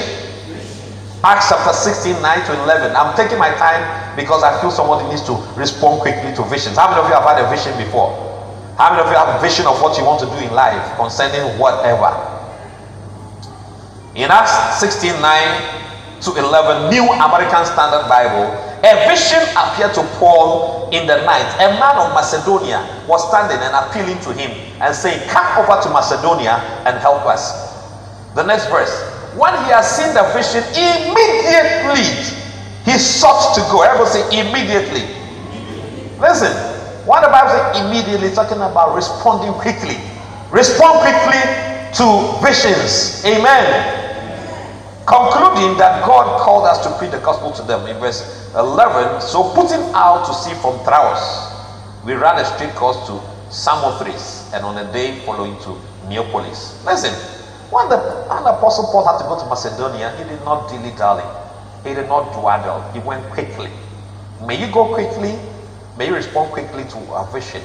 Acts 1.24 1.48
chapter 1.48 1.72
16, 1.72 2.22
9 2.22 2.46
to 2.46 2.62
11. 2.62 2.94
I'm 2.94 3.16
taking 3.16 3.38
my 3.38 3.50
time 3.58 3.82
because 4.14 4.44
I 4.44 4.60
feel 4.60 4.70
somebody 4.70 5.08
needs 5.08 5.26
to 5.26 5.34
respond 5.56 6.02
quickly 6.02 6.32
to 6.36 6.44
visions. 6.44 6.76
How 6.76 6.86
many 6.88 7.02
of 7.02 7.08
you 7.08 7.14
have 7.18 7.24
had 7.26 7.42
a 7.42 7.50
vision 7.50 7.74
before? 7.82 8.14
How 8.78 8.94
many 8.94 9.02
of 9.02 9.10
you 9.10 9.16
have 9.18 9.34
a 9.34 9.40
vision 9.42 9.66
of 9.66 9.82
what 9.82 9.98
you 9.98 10.04
want 10.04 10.20
to 10.20 10.26
do 10.26 10.38
in 10.38 10.54
life 10.54 10.94
concerning 10.96 11.58
whatever? 11.58 12.35
In 14.16 14.30
Acts 14.32 14.80
16, 14.80 15.20
9 15.20 16.24
to 16.24 16.30
11, 16.40 16.88
New 16.88 17.04
American 17.04 17.68
Standard 17.68 18.08
Bible, 18.08 18.48
a 18.80 18.92
vision 19.12 19.44
appeared 19.52 19.92
to 19.92 20.00
Paul 20.16 20.88
in 20.88 21.06
the 21.06 21.20
night. 21.28 21.44
A 21.60 21.76
man 21.76 22.00
of 22.00 22.16
Macedonia 22.16 22.80
was 23.06 23.28
standing 23.28 23.60
and 23.60 23.76
appealing 23.76 24.16
to 24.24 24.32
him 24.32 24.48
and 24.80 24.94
saying, 24.96 25.20
Come 25.28 25.44
over 25.60 25.76
to 25.84 25.90
Macedonia 25.92 26.56
and 26.88 26.96
help 26.96 27.28
us. 27.28 27.76
The 28.34 28.42
next 28.42 28.72
verse. 28.72 28.88
When 29.36 29.52
he 29.68 29.70
has 29.76 29.84
seen 29.84 30.08
the 30.16 30.24
vision, 30.32 30.64
immediately 30.72 32.08
he 32.88 32.96
sought 32.96 33.52
to 33.52 33.60
go. 33.68 33.82
Everybody 33.84 34.16
say 34.16 34.24
immediately. 34.40 35.04
Listen, 36.16 36.56
what 37.04 37.20
the 37.20 37.28
Bible 37.28 37.52
says 37.52 37.84
immediately, 37.84 38.32
talking 38.34 38.56
about 38.64 38.96
responding 38.96 39.52
quickly. 39.60 40.00
Respond 40.48 41.04
quickly 41.04 41.44
to 42.00 42.40
visions. 42.40 43.20
Amen. 43.28 44.05
Concluding 45.06 45.78
that 45.78 46.04
God 46.04 46.40
called 46.40 46.66
us 46.66 46.82
to 46.82 46.90
preach 46.98 47.12
the 47.12 47.18
gospel 47.18 47.52
to 47.52 47.62
them 47.62 47.86
in 47.86 47.96
verse 47.98 48.50
11. 48.56 49.20
So 49.20 49.54
putting 49.54 49.80
out 49.94 50.26
to 50.26 50.34
sea 50.34 50.54
from 50.58 50.82
Troas, 50.82 51.22
we 52.04 52.14
ran 52.14 52.38
a 52.38 52.44
straight 52.44 52.74
course 52.74 52.98
to 53.06 53.22
Samothrace 53.48 54.52
and 54.52 54.64
on 54.64 54.74
the 54.74 54.82
day 54.92 55.20
following 55.24 55.56
to 55.62 55.78
Neapolis. 56.08 56.84
Listen, 56.84 57.14
when 57.70 57.88
the 57.88 57.98
when 58.26 58.42
Apostle 58.50 58.90
Paul 58.90 59.06
had 59.06 59.18
to 59.18 59.24
go 59.30 59.38
to 59.38 59.46
Macedonia, 59.46 60.10
he 60.18 60.24
did 60.24 60.42
not 60.44 60.68
dilly 60.68 60.90
dally, 60.96 61.22
he 61.84 61.94
did 61.94 62.08
not 62.08 62.32
dawdle, 62.34 62.82
he 62.92 62.98
went 62.98 63.22
quickly. 63.30 63.70
May 64.44 64.58
you 64.58 64.72
go 64.72 64.92
quickly, 64.92 65.38
may 65.96 66.08
you 66.08 66.14
respond 66.14 66.50
quickly 66.50 66.82
to 66.82 66.98
a 67.14 67.30
vision 67.32 67.62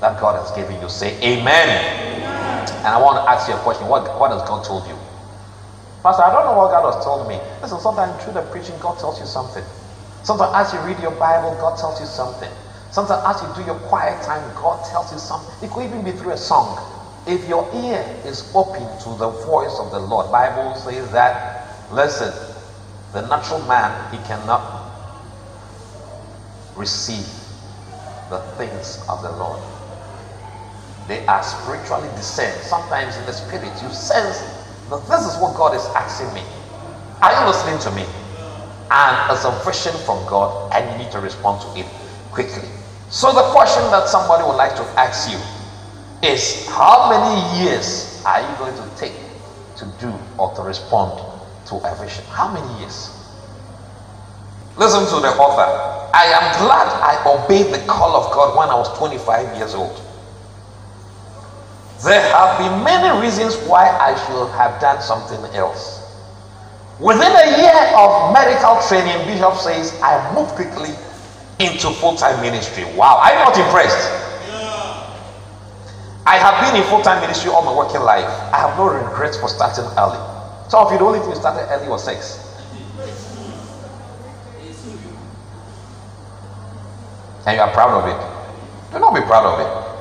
that 0.00 0.20
God 0.20 0.36
has 0.36 0.50
given 0.52 0.78
you. 0.82 0.90
Say 0.90 1.16
amen. 1.22 1.68
amen. 1.68 2.68
And 2.84 2.88
I 2.88 3.00
want 3.00 3.16
to 3.16 3.30
ask 3.30 3.48
you 3.48 3.54
a 3.54 3.58
question 3.58 3.88
what, 3.88 4.04
what 4.20 4.30
has 4.30 4.42
God 4.42 4.62
told 4.64 4.86
you? 4.86 4.98
Pastor, 6.02 6.24
I 6.24 6.30
don't 6.32 6.44
know 6.46 6.54
what 6.54 6.70
God 6.70 6.84
has 6.92 7.02
told 7.04 7.28
me. 7.28 7.40
Listen, 7.62 7.80
sometimes 7.80 8.22
through 8.24 8.34
the 8.34 8.42
preaching, 8.42 8.78
God 8.78 8.98
tells 8.98 9.20
you 9.20 9.26
something. 9.26 9.64
Sometimes 10.24 10.52
as 10.54 10.72
you 10.74 10.80
read 10.80 10.98
your 11.00 11.12
Bible, 11.12 11.52
God 11.60 11.76
tells 11.78 12.00
you 12.00 12.06
something. 12.06 12.50
Sometimes 12.90 13.22
as 13.24 13.42
you 13.42 13.48
do 13.54 13.62
your 13.62 13.76
quiet 13.76 14.20
time, 14.22 14.42
God 14.56 14.84
tells 14.84 15.12
you 15.12 15.18
something. 15.18 15.54
It 15.62 15.70
could 15.70 15.84
even 15.84 16.04
be 16.04 16.12
through 16.12 16.32
a 16.32 16.36
song. 16.38 16.78
If 17.26 17.46
your 17.48 17.68
ear 17.74 18.04
is 18.24 18.50
open 18.54 18.88
to 19.04 19.14
the 19.16 19.28
voice 19.28 19.78
of 19.78 19.90
the 19.92 20.00
Lord, 20.00 20.30
Bible 20.30 20.74
says 20.74 21.10
that, 21.12 21.36
listen, 21.90 22.32
the 23.12 23.22
natural 23.22 23.60
man, 23.60 23.92
he 24.10 24.18
cannot 24.18 24.62
receive 26.76 27.28
the 28.30 28.40
things 28.56 28.98
of 29.08 29.22
the 29.22 29.30
Lord. 29.30 29.60
They 31.08 31.24
are 31.26 31.42
spiritually 31.42 32.08
discerned. 32.16 32.60
Sometimes 32.62 33.18
in 33.18 33.26
the 33.26 33.32
spirit, 33.32 33.72
you 33.82 33.90
sense 33.90 34.42
that 34.92 35.08
this 35.08 35.24
is 35.24 35.40
what 35.40 35.56
God 35.56 35.74
is 35.74 35.84
asking 35.96 36.32
me. 36.34 36.42
Are 37.22 37.32
you 37.32 37.46
listening 37.48 37.78
to 37.80 37.90
me? 37.96 38.04
And 38.92 39.16
as 39.32 39.44
a 39.44 39.52
vision 39.64 39.96
from 40.04 40.20
God, 40.28 40.70
and 40.74 40.84
you 40.92 41.04
need 41.04 41.10
to 41.12 41.20
respond 41.20 41.62
to 41.62 41.80
it 41.80 41.86
quickly. 42.30 42.68
So 43.08 43.32
the 43.32 43.42
question 43.52 43.82
that 43.90 44.08
somebody 44.08 44.44
would 44.44 44.56
like 44.56 44.76
to 44.76 44.84
ask 45.00 45.30
you 45.30 45.40
is 46.22 46.68
how 46.68 47.08
many 47.08 47.64
years 47.64 48.22
are 48.26 48.40
you 48.40 48.56
going 48.58 48.76
to 48.76 48.96
take 48.96 49.16
to 49.76 49.86
do 49.98 50.12
or 50.38 50.54
to 50.56 50.62
respond 50.62 51.20
to 51.66 51.76
a 51.76 51.94
vision? 51.96 52.24
How 52.28 52.52
many 52.52 52.68
years? 52.80 53.16
Listen 54.76 55.04
to 55.08 55.20
the 55.20 55.32
author. 55.40 56.10
I 56.14 56.24
am 56.26 56.58
glad 56.60 56.88
I 57.00 57.16
obeyed 57.24 57.72
the 57.72 57.84
call 57.86 58.16
of 58.16 58.32
God 58.34 58.56
when 58.56 58.68
I 58.68 58.74
was 58.74 58.94
25 58.98 59.56
years 59.56 59.74
old. 59.74 60.00
There 62.04 62.20
have 62.34 62.58
been 62.58 62.82
many 62.82 63.20
reasons 63.22 63.54
why 63.68 63.86
I 63.86 64.18
should 64.26 64.50
have 64.58 64.80
done 64.80 65.00
something 65.00 65.38
else. 65.54 66.02
Within 66.98 67.30
a 67.30 67.46
year 67.62 67.78
of 67.94 68.32
medical 68.32 68.82
training, 68.88 69.24
Bishop 69.24 69.54
says 69.54 69.96
I 70.02 70.18
moved 70.34 70.50
quickly 70.56 70.90
into 71.60 71.90
full 71.90 72.16
time 72.16 72.42
ministry. 72.42 72.84
Wow, 72.96 73.20
I'm 73.22 73.38
not 73.38 73.56
impressed. 73.56 74.18
I 76.26 76.38
have 76.38 76.58
been 76.62 76.82
in 76.82 76.88
full 76.88 77.02
time 77.02 77.20
ministry 77.20 77.52
all 77.52 77.62
my 77.62 77.74
working 77.74 78.00
life. 78.00 78.26
I 78.52 78.58
have 78.58 78.76
no 78.76 78.88
regrets 78.90 79.36
for 79.36 79.48
starting 79.48 79.84
early. 79.96 80.18
Some 80.70 80.84
of 80.84 80.90
you, 80.90 80.98
the 80.98 81.04
only 81.04 81.20
thing 81.20 81.30
you 81.30 81.36
started 81.36 81.70
early 81.70 81.88
was 81.88 82.02
sex. 82.04 82.48
And 87.46 87.56
you 87.56 87.62
are 87.62 87.70
proud 87.72 87.94
of 87.94 88.08
it. 88.10 88.92
Do 88.92 88.98
not 88.98 89.14
be 89.14 89.20
proud 89.20 89.46
of 89.46 89.60
it. 89.60 89.91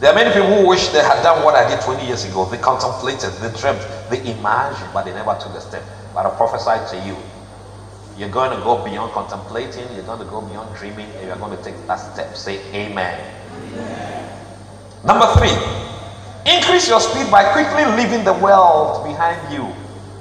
There 0.00 0.10
are 0.10 0.14
many 0.14 0.32
people 0.32 0.48
who 0.48 0.66
wish 0.66 0.88
they 0.88 1.04
had 1.04 1.22
done 1.22 1.44
what 1.44 1.54
I 1.54 1.68
did 1.68 1.84
20 1.84 2.06
years 2.06 2.24
ago. 2.24 2.46
They 2.46 2.56
contemplated, 2.56 3.36
they 3.36 3.52
dreamt, 3.60 3.84
they 4.08 4.32
imagined, 4.32 4.88
but 4.94 5.04
they 5.04 5.12
never 5.12 5.36
took 5.36 5.52
the 5.52 5.60
step. 5.60 5.84
But 6.14 6.24
I 6.24 6.30
prophesy 6.40 6.96
to 6.96 7.06
you. 7.06 7.16
You're 8.16 8.32
going 8.32 8.56
to 8.56 8.64
go 8.64 8.82
beyond 8.82 9.12
contemplating, 9.12 9.84
you're 9.92 10.08
going 10.08 10.20
to 10.20 10.24
go 10.24 10.40
beyond 10.40 10.74
dreaming, 10.74 11.04
and 11.20 11.26
you're 11.26 11.36
going 11.36 11.54
to 11.54 11.62
take 11.62 11.76
that 11.86 11.96
step. 11.96 12.34
Say 12.34 12.64
amen. 12.72 13.12
amen. 13.76 14.40
Number 15.04 15.28
three, 15.36 15.52
increase 16.48 16.88
your 16.88 17.00
speed 17.00 17.30
by 17.30 17.52
quickly 17.52 17.84
leaving 18.00 18.24
the 18.24 18.32
world 18.40 19.04
behind 19.04 19.36
you. 19.52 19.68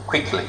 Quickly. 0.07 0.43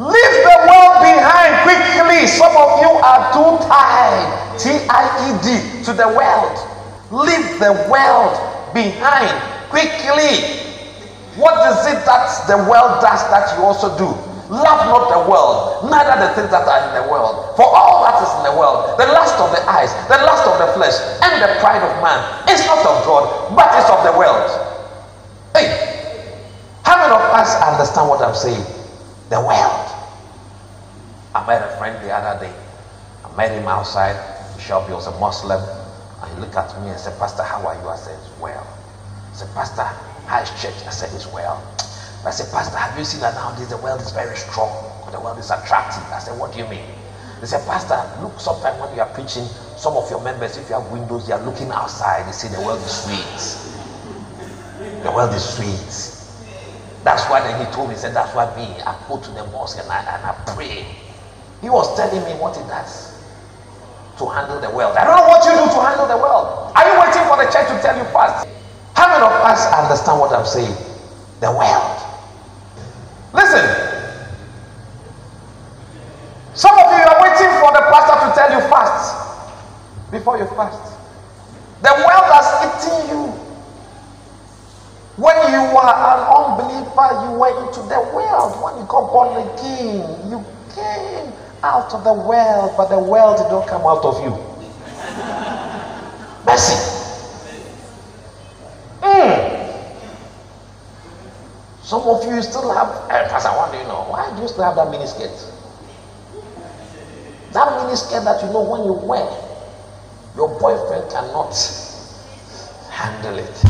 Leave 0.00 0.36
the 0.40 0.56
world 0.64 1.04
behind 1.04 1.52
quickly. 1.68 2.26
Some 2.32 2.56
of 2.56 2.80
you 2.80 2.96
are 2.96 3.28
too 3.28 3.60
tied, 3.68 4.56
T 4.56 4.72
I 4.88 5.04
E 5.20 5.36
D, 5.44 5.84
to 5.84 5.92
the 5.92 6.08
world. 6.08 6.56
Leave 7.12 7.60
the 7.60 7.88
world 7.92 8.53
behind 8.74 9.30
quickly. 9.70 10.60
What 11.38 11.54
is 11.70 11.86
it 11.90 12.04
that 12.06 12.26
the 12.46 12.58
world 12.68 13.00
does 13.02 13.22
that 13.30 13.56
you 13.56 13.64
also 13.64 13.96
do? 13.96 14.10
Love 14.52 14.86
not 14.92 15.08
the 15.08 15.22
world, 15.30 15.88
neither 15.88 16.14
the 16.20 16.30
things 16.36 16.50
that 16.52 16.68
are 16.68 16.80
in 16.86 17.02
the 17.02 17.08
world. 17.10 17.56
For 17.56 17.64
all 17.64 18.04
that 18.04 18.20
is 18.20 18.28
in 18.38 18.52
the 18.52 18.54
world, 18.60 19.00
the 19.00 19.08
lust 19.08 19.34
of 19.40 19.50
the 19.50 19.62
eyes, 19.64 19.90
the 20.06 20.20
lust 20.20 20.44
of 20.46 20.60
the 20.60 20.68
flesh, 20.76 20.94
and 21.24 21.40
the 21.40 21.58
pride 21.64 21.80
of 21.80 21.90
man, 22.04 22.20
is 22.52 22.60
not 22.66 22.78
of 22.84 23.02
God, 23.08 23.56
but 23.56 23.72
is 23.80 23.88
of 23.88 24.04
the 24.04 24.12
world. 24.18 24.46
Hey, 25.56 25.72
how 26.84 27.00
many 27.00 27.14
of 27.14 27.24
us 27.32 27.56
understand 27.62 28.08
what 28.08 28.20
I'm 28.20 28.34
saying? 28.34 28.62
The 29.30 29.40
world. 29.40 29.88
I 31.34 31.44
met 31.46 31.62
a 31.64 31.76
friend 31.78 31.96
the 32.04 32.12
other 32.12 32.44
day. 32.44 32.52
I 33.24 33.36
met 33.36 33.50
him 33.50 33.66
outside. 33.66 34.14
Bishop, 34.54 34.86
he 34.86 34.92
was 34.92 35.06
a 35.06 35.18
Muslim. 35.18 35.58
He 36.34 36.40
looked 36.40 36.56
at 36.56 36.82
me 36.82 36.90
and 36.90 36.98
said, 36.98 37.16
Pastor, 37.18 37.44
how 37.44 37.64
are 37.66 37.74
you? 37.76 37.88
I 37.88 37.94
said, 37.94 38.18
Well. 38.40 38.66
I 39.30 39.34
said, 39.34 39.54
Pastor, 39.54 39.84
how 40.26 40.40
is 40.42 40.50
church? 40.60 40.74
I 40.86 40.90
said, 40.90 41.14
It's 41.14 41.30
well. 41.32 41.62
I 42.26 42.30
said, 42.30 42.50
Pastor, 42.50 42.76
have 42.76 42.98
you 42.98 43.04
seen 43.04 43.20
that 43.20 43.34
nowadays 43.34 43.68
the 43.68 43.76
world 43.76 44.00
is 44.00 44.10
very 44.10 44.34
strong? 44.36 44.90
The 45.12 45.20
world 45.20 45.38
is 45.38 45.50
attractive. 45.50 46.02
I 46.10 46.18
said, 46.18 46.36
What 46.36 46.52
do 46.52 46.58
you 46.58 46.66
mean? 46.66 46.82
He 47.38 47.46
said, 47.46 47.64
Pastor, 47.66 48.02
look, 48.20 48.40
sometimes 48.40 48.80
when 48.80 48.92
you 48.94 49.00
are 49.00 49.06
preaching, 49.14 49.46
some 49.76 49.94
of 49.96 50.10
your 50.10 50.20
members, 50.22 50.56
if 50.56 50.68
you 50.68 50.74
have 50.74 50.90
windows, 50.90 51.26
they 51.28 51.34
are 51.34 51.44
looking 51.44 51.70
outside. 51.70 52.26
They 52.26 52.32
say 52.32 52.48
the 52.48 52.60
world 52.60 52.80
is 52.80 52.90
sweet. 52.90 53.84
The 55.04 55.12
world 55.12 55.32
is 55.34 55.44
sweet. 55.44 56.10
That's 57.04 57.28
why 57.30 57.42
then 57.42 57.64
he 57.64 57.70
told 57.70 57.88
me, 57.90 57.94
he 57.94 58.00
said, 58.00 58.12
That's 58.12 58.34
why 58.34 58.52
me, 58.56 58.80
I 58.80 58.98
go 59.06 59.18
to 59.18 59.30
the 59.30 59.44
mosque 59.44 59.78
and 59.78 59.88
I, 59.88 60.00
and 60.00 60.26
I 60.26 60.32
pray. 60.52 60.84
He 61.60 61.70
was 61.70 61.94
telling 61.94 62.24
me 62.24 62.34
what 62.34 62.56
he 62.56 62.62
does 62.62 63.13
to 64.18 64.24
handle 64.30 64.60
the 64.60 64.70
world. 64.70 64.96
I 64.96 65.04
don't 65.04 65.16
know 65.16 65.26
what 65.26 65.42
you 65.44 65.52
do 65.52 65.66
to 65.66 65.80
handle 65.82 66.06
the 66.06 66.16
world. 66.16 66.72
Are 66.74 66.84
you 66.86 66.94
waiting 67.02 67.24
for 67.26 67.36
the 67.38 67.50
church 67.50 67.66
to 67.68 67.76
tell 67.82 67.96
you 67.98 68.06
first? 68.14 68.46
How 68.94 69.10
many 69.10 69.26
of 69.26 69.34
us 69.42 69.66
understand 69.74 70.20
what 70.20 70.30
I'm 70.32 70.46
saying? 70.46 70.74
The 71.40 71.50
world. 71.50 71.98
Listen. 73.34 73.66
Some 76.54 76.78
of 76.78 76.86
you 76.86 77.02
are 77.02 77.18
waiting 77.18 77.50
for 77.58 77.74
the 77.74 77.82
pastor 77.90 78.16
to 78.22 78.28
tell 78.38 78.50
you 78.54 78.62
fast 78.70 79.18
before 80.12 80.38
you 80.38 80.46
fast. 80.54 80.94
The 81.82 81.90
world 81.90 82.26
has 82.30 82.46
eaten 82.62 83.10
you. 83.10 83.22
When 85.16 85.36
you 85.50 85.62
were 85.74 85.90
an 85.90 86.20
unbeliever, 86.26 87.08
you 87.26 87.38
went 87.38 87.58
into 87.66 87.82
the 87.90 88.00
world. 88.14 88.54
When 88.62 88.78
you 88.78 88.86
got 88.86 89.10
born 89.10 89.34
again, 89.42 90.30
you 90.30 90.38
came 90.74 91.32
out 91.64 91.94
of 91.94 92.04
the 92.04 92.12
world, 92.12 92.74
but 92.76 92.88
the 92.88 92.98
world 92.98 93.38
did 93.38 93.48
not 93.48 93.66
come 93.66 93.82
out 93.82 94.04
of 94.04 94.22
you. 94.22 94.30
Mercy. 96.44 96.76
Mm. 99.00 99.64
Some 101.82 102.02
of 102.02 102.24
you 102.26 102.42
still 102.42 102.72
have, 102.74 102.88
uh, 102.88 103.28
Pastor, 103.28 103.48
what 103.50 103.72
do 103.72 103.78
you 103.78 103.84
know? 103.84 104.04
Why 104.10 104.34
do 104.36 104.42
you 104.42 104.48
still 104.48 104.64
have 104.64 104.76
that 104.76 104.90
mini 104.90 105.06
skirt? 105.06 105.32
That 107.52 107.82
mini 107.82 107.96
skirt 107.96 108.24
that 108.24 108.42
you 108.42 108.52
know 108.52 108.62
when 108.62 108.84
you 108.84 108.92
wear, 108.92 109.24
your 110.36 110.48
boyfriend 110.60 111.10
cannot 111.10 111.54
handle 112.90 113.38
it. 113.38 113.64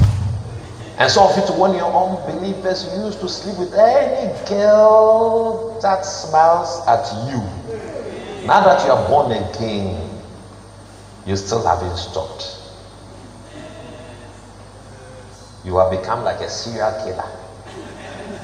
And 0.97 1.11
some 1.11 1.27
of 1.29 1.37
you, 1.37 1.43
when 1.61 1.75
you're 1.75 1.85
unbelievers, 1.85 2.87
you 2.95 3.05
used 3.05 3.21
to 3.21 3.29
sleep 3.29 3.59
with 3.59 3.75
any 3.75 4.33
girl 4.49 5.79
that 5.81 6.03
smiles 6.05 6.87
at 6.87 7.05
you. 7.29 7.43
Now 8.47 8.63
that 8.63 8.85
you 8.85 8.93
are 8.93 9.09
born 9.09 9.33
again, 9.33 10.11
you 11.25 11.35
still 11.35 11.65
haven't 11.65 11.97
stopped. 11.97 12.59
You 15.65 15.79
have 15.79 15.91
become 15.91 16.25
like 16.25 16.41
a 16.41 16.49
serial 16.51 16.93
killer. 17.03 17.25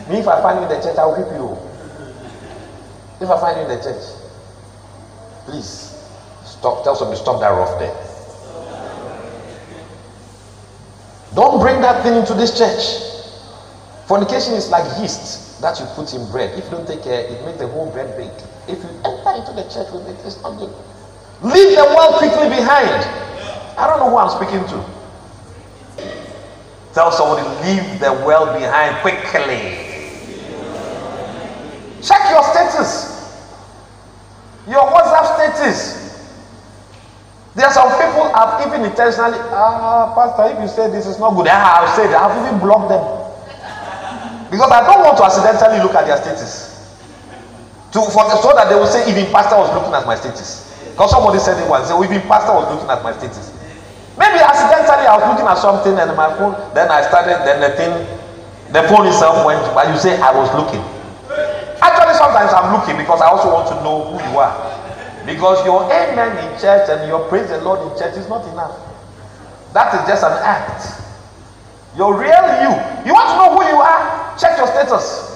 Me, 0.08 0.20
if 0.20 0.26
I 0.26 0.40
find 0.40 0.58
you 0.58 0.62
in 0.64 0.68
the 0.70 0.82
church, 0.82 0.96
I'll 0.96 1.12
whip 1.12 1.28
you. 1.34 1.54
If 3.20 3.30
I 3.30 3.38
find 3.38 3.56
you 3.58 3.62
in 3.64 3.68
the 3.68 3.84
church, 3.84 4.02
please 5.44 5.94
stop. 6.46 6.82
Tell 6.82 6.96
somebody 6.96 7.20
stop 7.20 7.38
that 7.40 7.50
rough 7.50 7.78
there. 7.78 7.94
Don't 11.34 11.60
bring 11.60 11.82
that 11.82 12.02
thing 12.02 12.14
into 12.14 12.32
this 12.32 12.56
church. 12.56 13.04
Fornication 14.06 14.54
is 14.54 14.70
like 14.70 14.98
yeast 14.98 15.49
that 15.60 15.78
you 15.78 15.86
put 15.94 16.12
in 16.14 16.24
bread. 16.30 16.56
If 16.58 16.64
you 16.66 16.70
don't 16.70 16.86
take 16.86 17.02
care, 17.02 17.20
it 17.20 17.44
makes 17.44 17.58
the 17.58 17.68
whole 17.68 17.90
bread 17.90 18.16
bake. 18.16 18.32
If 18.68 18.82
you 18.82 18.90
enter 19.04 19.32
into 19.36 19.52
the 19.52 19.64
church 19.68 19.92
with 19.92 20.08
it, 20.08 20.16
it's 20.26 20.40
not 20.42 20.56
good. 20.58 20.72
Leave 21.42 21.76
the 21.76 21.84
world 21.84 22.14
quickly 22.16 22.48
behind. 22.48 23.04
I 23.78 23.86
don't 23.86 23.98
know 24.00 24.10
who 24.10 24.16
I'm 24.16 24.30
speaking 24.30 24.64
to. 24.68 24.84
Tell 26.92 27.12
somebody, 27.12 27.46
leave 27.64 28.00
the 28.00 28.12
world 28.26 28.58
behind 28.58 28.96
quickly. 29.00 29.86
Check 32.02 32.30
your 32.30 32.42
status. 32.42 33.16
Your 34.66 34.82
WhatsApp 34.90 35.34
status. 35.36 36.00
There 37.54 37.66
are 37.66 37.72
some 37.72 37.88
people 38.00 38.32
have 38.34 38.66
even 38.66 38.84
intentionally, 38.84 39.38
ah, 39.50 40.12
Pastor, 40.14 40.54
if 40.56 40.62
you 40.62 40.68
say 40.68 40.90
this 40.90 41.06
is 41.06 41.18
not 41.18 41.34
good, 41.36 41.46
ah, 41.50 41.82
I've 41.82 41.94
said, 41.96 42.14
I've 42.14 42.46
even 42.46 42.58
blocked 42.60 42.88
them. 42.88 43.19
Because 44.50 44.70
I 44.70 44.82
don't 44.82 45.00
want 45.06 45.16
to 45.18 45.24
accidentally 45.24 45.78
look 45.78 45.94
at 45.94 46.06
their 46.10 46.18
status. 46.18 46.70
To, 47.94 48.02
for, 48.10 48.22
so 48.42 48.50
that 48.54 48.70
they 48.70 48.74
will 48.74 48.90
say, 48.90 49.06
even 49.10 49.30
Pastor 49.30 49.56
was 49.58 49.70
looking 49.74 49.94
at 49.94 50.06
my 50.06 50.14
status. 50.14 50.66
Because 50.90 51.10
somebody 51.10 51.38
said 51.38 51.58
it 51.58 51.66
once, 51.70 51.88
oh, 51.90 52.02
even 52.02 52.22
Pastor 52.26 52.54
was 52.54 52.66
looking 52.70 52.90
at 52.90 53.02
my 53.02 53.14
status. 53.14 53.54
Maybe 54.18 54.42
accidentally 54.42 55.06
I 55.06 55.16
was 55.16 55.26
looking 55.32 55.48
at 55.48 55.58
something 55.58 55.94
and 55.96 56.10
my 56.18 56.28
phone, 56.36 56.54
then 56.74 56.90
I 56.90 57.02
started, 57.06 57.40
then 57.46 57.62
the 57.62 57.72
thing, 57.78 57.92
the 58.74 58.86
phone 58.90 59.06
itself 59.06 59.46
went, 59.46 59.62
but 59.74 59.88
you 59.88 59.96
say 59.98 60.18
I 60.20 60.30
was 60.34 60.50
looking. 60.54 60.82
Actually, 61.80 62.14
sometimes 62.20 62.52
I'm 62.52 62.74
looking 62.76 62.98
because 63.00 63.22
I 63.22 63.32
also 63.32 63.48
want 63.48 63.66
to 63.72 63.76
know 63.82 64.12
who 64.12 64.18
you 64.20 64.38
are. 64.38 64.52
Because 65.24 65.64
your 65.64 65.84
amen 65.88 66.36
in 66.36 66.50
church 66.60 66.90
and 66.90 67.08
your 67.08 67.26
praise 67.28 67.48
the 67.48 67.62
Lord 67.62 67.80
in 67.86 67.96
church 67.98 68.18
is 68.18 68.28
not 68.28 68.44
enough. 68.52 68.76
That 69.72 69.94
is 69.94 70.02
just 70.06 70.22
an 70.22 70.36
act. 70.44 71.00
Your 71.96 72.12
real 72.12 72.44
you. 72.60 72.72
You 73.08 73.12
want 73.16 73.30
to 73.32 73.36
know 73.40 73.48
who 73.56 73.62
you 73.66 73.80
are? 73.80 74.19
Check 74.38 74.58
your 74.58 74.66
status. 74.68 75.30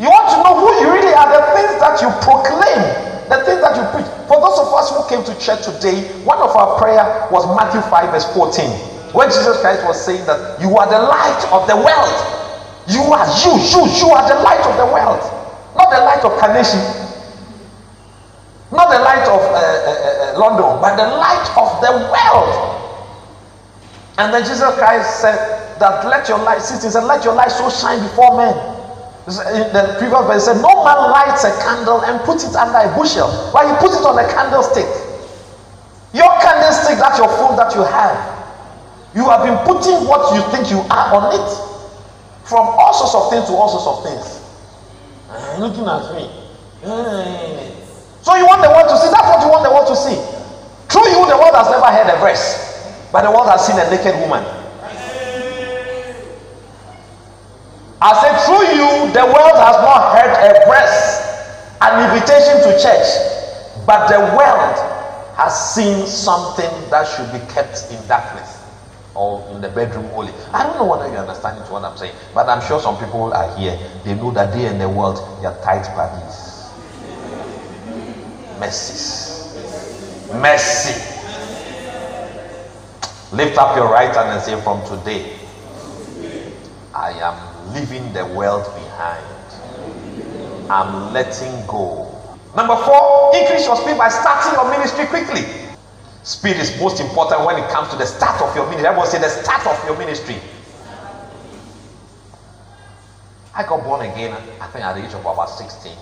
You 0.00 0.08
want 0.08 0.32
to 0.32 0.36
know 0.40 0.54
who 0.56 0.68
you 0.80 0.88
really 0.88 1.12
are, 1.12 1.28
the 1.28 1.44
things 1.52 1.76
that 1.78 2.00
you 2.00 2.08
proclaim, 2.24 2.80
the 3.28 3.44
things 3.44 3.60
that 3.60 3.76
you 3.76 3.84
preach. 3.92 4.08
For 4.26 4.40
those 4.40 4.58
of 4.58 4.72
us 4.72 4.88
who 4.88 5.04
came 5.06 5.22
to 5.28 5.34
church 5.38 5.68
today, 5.68 6.08
one 6.24 6.40
of 6.40 6.56
our 6.56 6.78
prayer 6.80 7.28
was 7.30 7.44
Matthew 7.54 7.84
5, 7.86 8.10
verse 8.10 8.26
14. 8.34 8.66
When 9.12 9.28
Jesus 9.28 9.60
Christ 9.60 9.84
was 9.84 10.00
saying 10.00 10.24
that 10.24 10.58
you 10.60 10.72
are 10.80 10.88
the 10.88 10.98
light 10.98 11.42
of 11.52 11.68
the 11.68 11.76
world. 11.76 12.16
You 12.88 13.04
are 13.12 13.28
you, 13.44 13.52
you, 13.60 13.82
you 14.00 14.08
are 14.10 14.24
the 14.26 14.40
light 14.42 14.64
of 14.64 14.74
the 14.80 14.88
world. 14.88 15.20
Not 15.76 15.92
the 15.92 16.00
light 16.00 16.24
of 16.24 16.32
Carnation, 16.40 16.80
not 18.72 18.88
the 18.88 18.98
light 19.04 19.28
of 19.28 19.40
uh, 19.40 19.60
uh, 19.60 20.34
uh, 20.34 20.38
London, 20.40 20.80
but 20.80 20.96
the 20.96 21.08
light 21.16 21.44
of 21.60 21.80
the 21.84 21.92
world. 22.08 22.71
And 24.18 24.32
then 24.32 24.42
Jesus 24.42 24.74
Christ 24.76 25.20
said 25.20 25.78
that 25.78 26.06
let 26.06 26.28
your 26.28 26.38
light, 26.38 26.60
see, 26.60 26.74
he 26.74 26.90
said, 26.90 27.04
let 27.04 27.24
your 27.24 27.34
light 27.34 27.50
so 27.50 27.70
shine 27.70 28.00
before 28.02 28.36
men. 28.36 28.54
In 29.22 29.70
the 29.70 29.94
previous 30.02 30.26
verse 30.26 30.44
said, 30.50 30.58
No 30.58 30.82
man 30.82 30.98
lights 31.14 31.44
a 31.44 31.54
candle 31.62 32.02
and 32.02 32.18
puts 32.26 32.42
it 32.42 32.56
under 32.58 32.82
a 32.82 32.90
bushel, 32.98 33.30
but 33.54 33.70
he 33.70 33.72
puts 33.78 33.94
it 33.94 34.02
on 34.02 34.18
a 34.18 34.26
candlestick. 34.26 34.88
Your 36.12 36.28
candlestick, 36.42 36.98
that's 36.98 37.18
your 37.18 37.30
phone 37.38 37.54
that 37.54 37.70
you 37.74 37.86
have. 37.86 38.18
You 39.14 39.30
have 39.30 39.46
been 39.46 39.56
putting 39.62 40.08
what 40.10 40.34
you 40.34 40.42
think 40.50 40.74
you 40.74 40.82
are 40.90 41.08
on 41.14 41.38
it. 41.38 41.48
From 42.44 42.66
all 42.66 42.92
sorts 42.92 43.14
of 43.14 43.30
things 43.30 43.46
to 43.46 43.54
all 43.54 43.70
sorts 43.70 43.86
of 43.86 43.96
things. 44.10 44.42
Uh, 45.30 45.56
looking 45.62 45.86
at 45.86 46.02
me. 46.18 46.26
Uh, 46.82 47.70
so 48.20 48.34
you 48.34 48.44
want 48.44 48.60
the 48.60 48.70
world 48.74 48.90
to 48.90 48.96
see? 48.98 49.08
That's 49.08 49.28
what 49.30 49.40
you 49.46 49.50
want 49.54 49.62
the 49.62 49.70
world 49.70 49.86
to 49.86 49.96
see. 49.96 50.18
Through 50.90 51.08
you, 51.14 51.22
the 51.30 51.38
world 51.38 51.54
has 51.54 51.70
never 51.70 51.86
heard 51.86 52.10
a 52.10 52.18
verse, 52.18 52.71
but 53.12 53.22
the 53.22 53.30
world 53.30 53.48
has 53.48 53.66
seen 53.66 53.78
a 53.78 53.88
naked 53.90 54.14
woman. 54.20 54.42
I 58.00 58.18
said, 58.18 58.34
through 58.46 58.66
you, 58.74 59.12
the 59.12 59.24
world 59.24 59.56
has 59.62 59.76
not 59.78 60.16
heard 60.16 60.32
a 60.34 60.66
press, 60.66 61.78
an 61.80 62.10
invitation 62.10 62.58
to 62.66 62.72
church, 62.82 63.86
but 63.86 64.08
the 64.08 64.18
world 64.34 64.74
has 65.36 65.74
seen 65.74 66.06
something 66.06 66.70
that 66.90 67.06
should 67.06 67.30
be 67.30 67.38
kept 67.52 67.92
in 67.92 68.04
darkness 68.08 68.58
or 69.14 69.46
in 69.52 69.60
the 69.60 69.68
bedroom 69.68 70.06
only. 70.14 70.32
I 70.52 70.64
don't 70.64 70.76
know 70.76 70.86
whether 70.86 71.08
you 71.12 71.16
understand 71.18 71.60
what 71.70 71.84
I'm 71.84 71.96
saying, 71.96 72.14
but 72.34 72.48
I'm 72.48 72.60
sure 72.66 72.80
some 72.80 72.98
people 72.98 73.32
are 73.32 73.56
here. 73.56 73.78
They 74.04 74.14
know 74.14 74.32
that 74.32 74.52
they 74.52 74.66
in 74.66 74.78
the 74.78 74.88
world, 74.88 75.18
they 75.40 75.46
are 75.46 75.60
tight 75.62 75.84
parties 75.94 76.52
mercies. 78.62 79.58
Mercy. 80.32 81.11
Lift 83.32 83.56
up 83.56 83.74
your 83.76 83.88
right 83.88 84.14
hand 84.14 84.28
and 84.28 84.42
say, 84.42 84.60
From 84.60 84.84
today, 84.84 85.38
I 86.94 87.12
am 87.12 87.72
leaving 87.72 88.12
the 88.12 88.26
world 88.26 88.64
behind. 88.74 89.24
I'm 90.70 91.14
letting 91.14 91.66
go. 91.66 92.12
Number 92.54 92.76
four, 92.76 93.30
increase 93.34 93.64
your 93.64 93.76
speed 93.76 93.96
by 93.96 94.10
starting 94.10 94.52
your 94.52 94.68
ministry 94.70 95.06
quickly. 95.06 95.48
Speed 96.22 96.56
is 96.56 96.78
most 96.78 97.00
important 97.00 97.46
when 97.46 97.56
it 97.56 97.68
comes 97.70 97.88
to 97.88 97.96
the 97.96 98.04
start 98.04 98.40
of 98.42 98.54
your 98.54 98.66
ministry. 98.66 98.86
Everyone 98.86 99.08
say 99.08 99.18
the 99.18 99.30
start 99.30 99.66
of 99.66 99.82
your 99.86 99.96
ministry. 99.96 100.36
I 103.54 103.62
got 103.64 103.82
born 103.82 104.02
again, 104.02 104.32
I 104.60 104.66
think 104.66 104.84
at 104.84 104.92
the 104.94 105.06
age 105.06 105.14
of 105.14 105.20
about 105.20 105.48
16. 105.48 105.92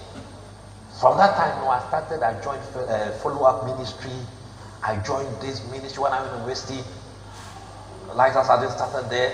From 1.01 1.17
that 1.19 1.37
time, 1.37 1.57
I 1.69 1.79
started, 1.89 2.23
I 2.23 2.41
joined 2.43 2.63
uh, 2.75 3.13
follow 3.23 3.45
up 3.45 3.65
ministry. 3.67 4.11
I 4.83 4.97
joined 4.97 5.41
this 5.41 5.65
ministry 5.71 6.03
when 6.03 6.13
I 6.13 6.21
was 6.21 6.29
in 6.31 6.35
university. 6.39 6.83
I 8.19 8.61
just 8.61 8.77
started 8.79 9.11
there. 9.11 9.33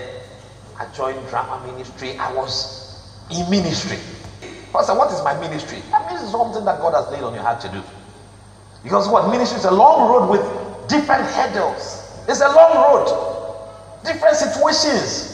I 0.79 0.85
joined 0.87 1.27
drama 1.27 1.61
ministry. 1.65 2.17
I 2.17 2.31
was 2.33 2.97
in 3.31 3.49
ministry. 3.49 3.99
Pastor, 4.73 4.95
what 4.95 5.11
is 5.11 5.21
my 5.23 5.33
ministry? 5.33 5.81
That 5.91 6.07
means 6.07 6.29
something 6.31 6.65
that 6.65 6.79
God 6.81 6.93
has 6.93 7.09
laid 7.11 7.23
on 7.23 7.33
your 7.33 7.43
heart 7.43 7.59
to 7.61 7.69
do. 7.69 7.83
Because 8.83 9.07
what 9.09 9.29
ministry 9.29 9.57
is 9.57 9.65
a 9.65 9.71
long 9.71 10.07
road 10.09 10.29
with 10.29 10.87
different 10.87 11.25
hurdles. 11.27 12.03
It's 12.27 12.41
a 12.41 12.49
long 12.49 12.75
road, 12.77 13.43
different 14.03 14.35
situations, 14.35 15.27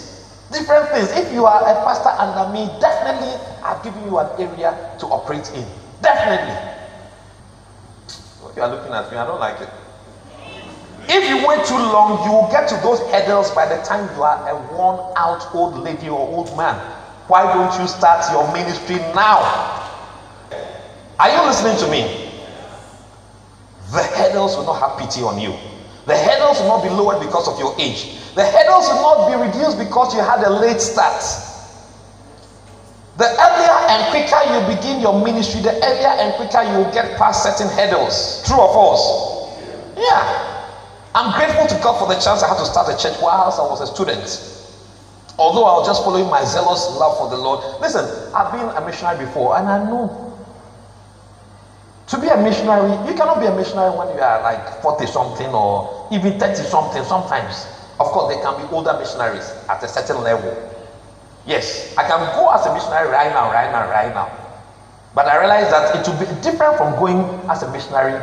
different 0.52 0.90
things. 0.90 1.12
If 1.12 1.32
you 1.32 1.46
are 1.46 1.62
a 1.68 1.76
pastor 1.84 2.12
under 2.18 2.46
me, 2.46 2.70
definitely 2.80 3.36
I've 3.64 3.84
given 3.84 4.06
you 4.06 4.18
an 4.20 4.30
area 4.40 4.76
to 5.00 5.08
operate 5.08 5.54
in. 5.54 5.68
Definitely. 6.02 6.56
What 8.42 8.56
you 8.56 8.64
are 8.64 8.70
looking 8.70 8.94
at 8.94 9.10
me, 9.12 9.18
I 9.18 9.26
don't 9.26 9.40
like 9.40 9.62
it. 9.62 9.70
If 11.16 11.30
you 11.30 11.46
wait 11.48 11.64
too 11.68 11.78
long, 11.78 12.26
you 12.26 12.32
will 12.32 12.50
get 12.50 12.68
to 12.70 12.76
those 12.82 13.00
hurdles 13.14 13.52
by 13.52 13.70
the 13.70 13.80
time 13.84 14.10
you 14.16 14.24
are 14.24 14.50
a 14.50 14.56
worn 14.74 14.98
out 15.16 15.46
old 15.54 15.78
lady 15.78 16.10
or 16.10 16.18
old 16.18 16.58
man. 16.58 16.74
Why 17.28 17.54
don't 17.54 17.80
you 17.80 17.88
start 17.88 18.26
your 18.32 18.52
ministry 18.52 18.96
now? 19.14 19.38
Are 21.20 21.30
you 21.30 21.46
listening 21.46 21.78
to 21.86 21.88
me? 21.92 22.32
The 23.92 24.02
hurdles 24.02 24.58
will 24.58 24.66
not 24.66 24.82
have 24.82 24.98
pity 24.98 25.22
on 25.22 25.38
you. 25.38 25.54
The 26.08 26.18
hurdles 26.18 26.60
will 26.62 26.70
not 26.70 26.82
be 26.82 26.90
lowered 26.90 27.20
because 27.24 27.48
of 27.48 27.60
your 27.60 27.76
age. 27.78 28.18
The 28.34 28.44
hurdles 28.44 28.90
will 28.90 29.06
not 29.06 29.30
be 29.30 29.36
reduced 29.38 29.78
because 29.78 30.16
you 30.16 30.22
had 30.22 30.42
a 30.42 30.50
late 30.50 30.82
start. 30.82 31.22
The 33.18 33.30
earlier 33.30 33.78
and 33.86 34.10
quicker 34.10 34.42
you 34.50 34.76
begin 34.76 35.00
your 35.00 35.24
ministry, 35.24 35.62
the 35.62 35.78
earlier 35.78 36.18
and 36.18 36.34
quicker 36.34 36.64
you 36.64 36.84
will 36.84 36.92
get 36.92 37.16
past 37.20 37.44
certain 37.44 37.70
hurdles. 37.70 38.42
True 38.48 38.58
or 38.58 38.74
false? 38.74 39.54
Yeah. 39.96 40.53
I'm 41.16 41.32
grateful 41.38 41.68
to 41.68 41.76
God 41.84 42.00
for 42.00 42.08
the 42.08 42.20
chance 42.20 42.42
I 42.42 42.48
had 42.48 42.58
to 42.58 42.66
start 42.66 42.90
a 42.90 42.98
church 42.98 43.22
whilst 43.22 43.60
I 43.60 43.64
was 43.64 43.82
a 43.82 43.88
student. 43.94 44.50
Although 45.38 45.66
I 45.66 45.78
was 45.78 45.86
just 45.86 46.04
following 46.04 46.28
my 46.28 46.44
zealous 46.44 46.90
love 46.90 47.18
for 47.18 47.28
the 47.30 47.38
Lord. 47.38 47.62
Listen, 47.80 48.10
I've 48.34 48.52
been 48.52 48.66
a 48.70 48.82
missionary 48.82 49.20
before 49.20 49.56
and 49.56 49.70
I 49.70 49.78
know 49.78 50.10
to 52.08 52.18
be 52.18 52.30
a 52.30 52.38
missionary, 52.38 52.98
you 53.08 53.14
cannot 53.14 53.40
be 53.40 53.46
a 53.46 53.52
missionary 53.56 53.96
when 53.96 54.10
you 54.10 54.22
are 54.22 54.42
like 54.42 54.82
40 54.82 55.06
something 55.06 55.54
or 55.54 56.08
even 56.12 56.34
30 56.38 56.64
something 56.64 57.04
sometimes. 57.04 57.68
Of 58.00 58.08
course, 58.08 58.34
there 58.34 58.42
can 58.42 58.58
be 58.58 58.64
older 58.74 58.94
missionaries 58.94 59.54
at 59.70 59.82
a 59.84 59.88
certain 59.88 60.18
level. 60.24 60.52
Yes, 61.46 61.94
I 61.96 62.04
can 62.04 62.34
go 62.34 62.50
as 62.50 62.66
a 62.66 62.74
missionary 62.74 63.08
right 63.08 63.32
now, 63.32 63.52
right 63.52 63.72
now, 63.72 63.88
right 63.88 64.14
now. 64.14 64.32
But 65.14 65.28
I 65.28 65.38
realize 65.38 65.70
that 65.70 65.96
it 65.96 66.08
will 66.08 66.18
be 66.18 66.26
different 66.42 66.76
from 66.76 66.96
going 66.98 67.30
as 67.48 67.62
a 67.62 67.72
missionary 67.72 68.20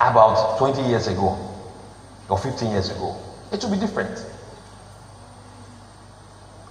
about 0.00 0.58
20 0.58 0.82
years 0.82 1.06
ago 1.06 1.38
or 2.28 2.38
15 2.38 2.70
years 2.70 2.90
ago. 2.90 3.16
It 3.52 3.62
will 3.62 3.70
be 3.70 3.78
different. 3.78 4.24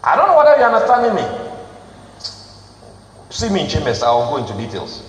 I 0.04 0.16
don't 0.16 0.28
know 0.28 0.38
whether 0.38 0.56
you're 0.58 0.74
understanding 0.74 1.16
me. 1.16 1.26
See 3.30 3.50
me 3.50 3.62
in 3.64 3.70
chambers, 3.70 4.04
I'll 4.04 4.30
go 4.30 4.38
into 4.38 4.54
details. 4.54 5.02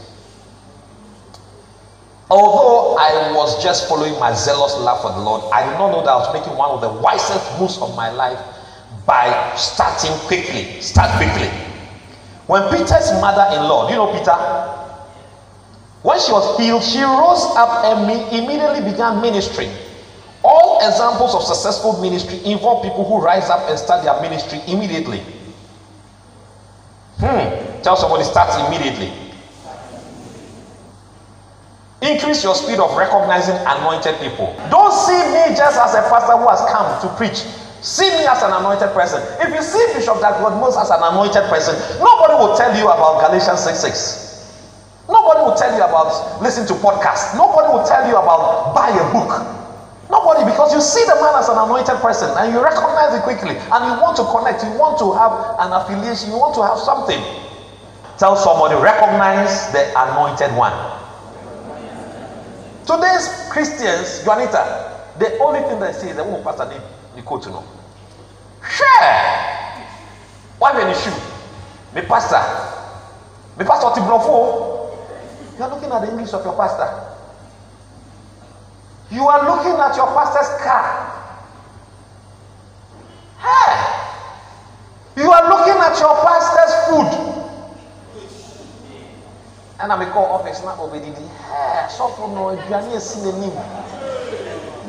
Although 2.31 2.97
I 2.97 3.33
was 3.35 3.63
just 3.63 3.89
following 3.89 4.19
my 4.19 4.33
zealous 4.33 4.75
love 4.79 5.03
for 5.03 5.13
the 5.13 5.21
Lord, 5.21 5.53
I 5.53 5.69
did 5.69 5.73
not 5.79 5.91
know 5.91 6.01
that 6.01 6.11
I 6.11 6.17
was 6.17 6.33
making 6.33 6.57
one 6.57 6.71
of 6.71 6.81
the 6.81 6.89
wisest 7.03 7.61
moves 7.61 7.79
of 7.79 7.95
my 7.97 8.11
life 8.11 8.39
by 9.05 9.53
starting 9.57 10.13
quickly. 10.27 10.81
Start 10.81 11.11
quickly. 11.17 11.49
When 12.47 12.63
Peter's 12.71 13.13
mother 13.21 13.45
in 13.57 13.69
law, 13.69 13.91
you 13.91 13.97
know 13.97 14.13
Peter? 14.13 14.33
When 16.03 16.19
she 16.21 16.33
was 16.33 16.59
healed, 16.59 16.83
she 16.83 17.03
rose 17.03 17.45
up 17.57 17.85
and 17.85 18.11
immediately 18.33 18.81
began 18.91 19.21
ministry. 19.21 19.69
Examples 20.83 21.35
of 21.35 21.43
successful 21.43 22.01
ministry 22.01 22.39
involve 22.45 22.83
people 22.83 23.05
who 23.05 23.21
rise 23.21 23.51
up 23.51 23.69
and 23.69 23.79
start 23.79 24.05
their 24.05 24.21
ministry 24.21 24.61
immediately. 24.67 25.21
Hmm. 27.19 27.83
Tell 27.83 27.97
somebody, 27.97 28.25
start 28.25 28.51
immediately. 28.67 29.13
Increase 32.03 32.45
your 32.45 32.55
speed 32.55 32.79
of 32.79 32.95
recognizing 32.97 33.57
anointed 33.65 34.21
people. 34.21 34.55
Don't 34.69 34.93
see 34.93 35.17
me 35.33 35.57
just 35.57 35.81
as 35.81 35.95
a 35.95 36.03
pastor 36.13 36.37
who 36.37 36.49
has 36.49 36.61
come 36.69 37.01
to 37.01 37.09
preach. 37.17 37.45
See 37.81 38.09
me 38.11 38.27
as 38.27 38.43
an 38.43 38.53
anointed 38.53 38.93
person. 38.93 39.23
If 39.41 39.55
you 39.55 39.63
see 39.63 39.81
Bishop 39.95 40.21
Douglas 40.21 40.53
Mose 40.61 40.77
as 40.77 40.91
an 40.91 41.01
anointed 41.01 41.45
person, 41.49 41.77
nobody 42.01 42.35
will 42.35 42.57
tell 42.57 42.77
you 42.77 42.89
about 42.89 43.25
Galatians 43.27 43.61
6 43.61 43.79
6. 43.81 44.25
Nobody 45.09 45.41
will 45.41 45.55
tell 45.55 45.73
you 45.77 45.83
about 45.83 46.43
listen 46.43 46.67
to 46.67 46.75
podcasts. 46.75 47.37
Nobody 47.37 47.73
will 47.73 47.85
tell 47.85 48.09
you 48.09 48.17
about 48.17 48.75
buy 48.75 48.89
a 48.89 49.13
book. 49.13 49.64
Nobody, 50.11 50.45
because 50.45 50.73
you 50.73 50.81
see 50.81 51.05
the 51.05 51.17
man 51.17 51.35
as 51.37 51.49
an 51.49 51.57
anointed 51.57 51.97
person 52.05 52.29
and 52.37 52.53
you 52.53 52.63
recognize 52.63 53.15
it 53.15 53.23
quickly 53.23 53.57
and 53.57 53.81
you 53.89 53.95
want 54.01 54.17
to 54.17 54.25
connect, 54.29 54.63
you 54.65 54.73
want 54.79 54.99
to 54.99 55.13
have 55.17 55.33
an 55.65 55.73
affiliation, 55.73 56.31
you 56.31 56.39
want 56.39 56.55
to 56.55 56.63
have 56.63 56.79
something. 56.79 57.21
Tell 58.19 58.37
somebody, 58.37 58.75
recognize 58.77 59.73
the 59.73 59.89
anointed 59.97 60.55
one. 60.57 60.77
Today's 62.85 63.49
Christians, 63.51 64.23
Juanita, 64.27 65.15
the 65.19 65.39
only 65.39 65.61
thing 65.61 65.81
they 65.81 65.93
say 65.93 66.11
is 66.11 66.17
that, 66.17 66.27
oh, 66.27 66.43
Pastor, 66.45 66.69
quote 67.25 67.43
to 67.45 67.51
know. 67.51 67.65
Share! 68.69 69.55
Why 70.59 70.89
you 70.89 70.95
shoot? 70.95 71.15
Me 71.95 72.03
pastor. 72.03 72.41
Me 73.59 73.65
pastor 73.65 74.01
Tibrofo. 74.01 74.97
You 75.57 75.65
are 75.65 75.71
looking 75.71 75.91
at 75.93 76.01
the 76.01 76.11
English 76.11 76.33
of 76.33 76.45
your 76.45 76.57
pastor. 76.57 77.14
You 79.11 79.29
are 79.29 79.45
looking 79.45 79.79
at 79.81 79.97
your 79.97 80.07
pastor's 80.15 80.61
car. 80.63 81.11
Hey! 83.39 85.23
You 85.23 85.31
are 85.31 85.49
looking 85.49 85.81
at 85.81 85.99
your 86.01 86.15
pastor's 86.25 86.75
food. 86.89 87.35
And 89.81 89.93
I'm 89.93 90.11
call 90.13 90.27
office 90.27 90.63
now 90.63 90.81
over 90.81 90.99
the 90.99 91.13
so 91.91 92.09
for 92.17 92.29
no 92.29 92.57
aduane 92.57 92.95
esi 92.97 93.19
n'anim. 93.21 93.53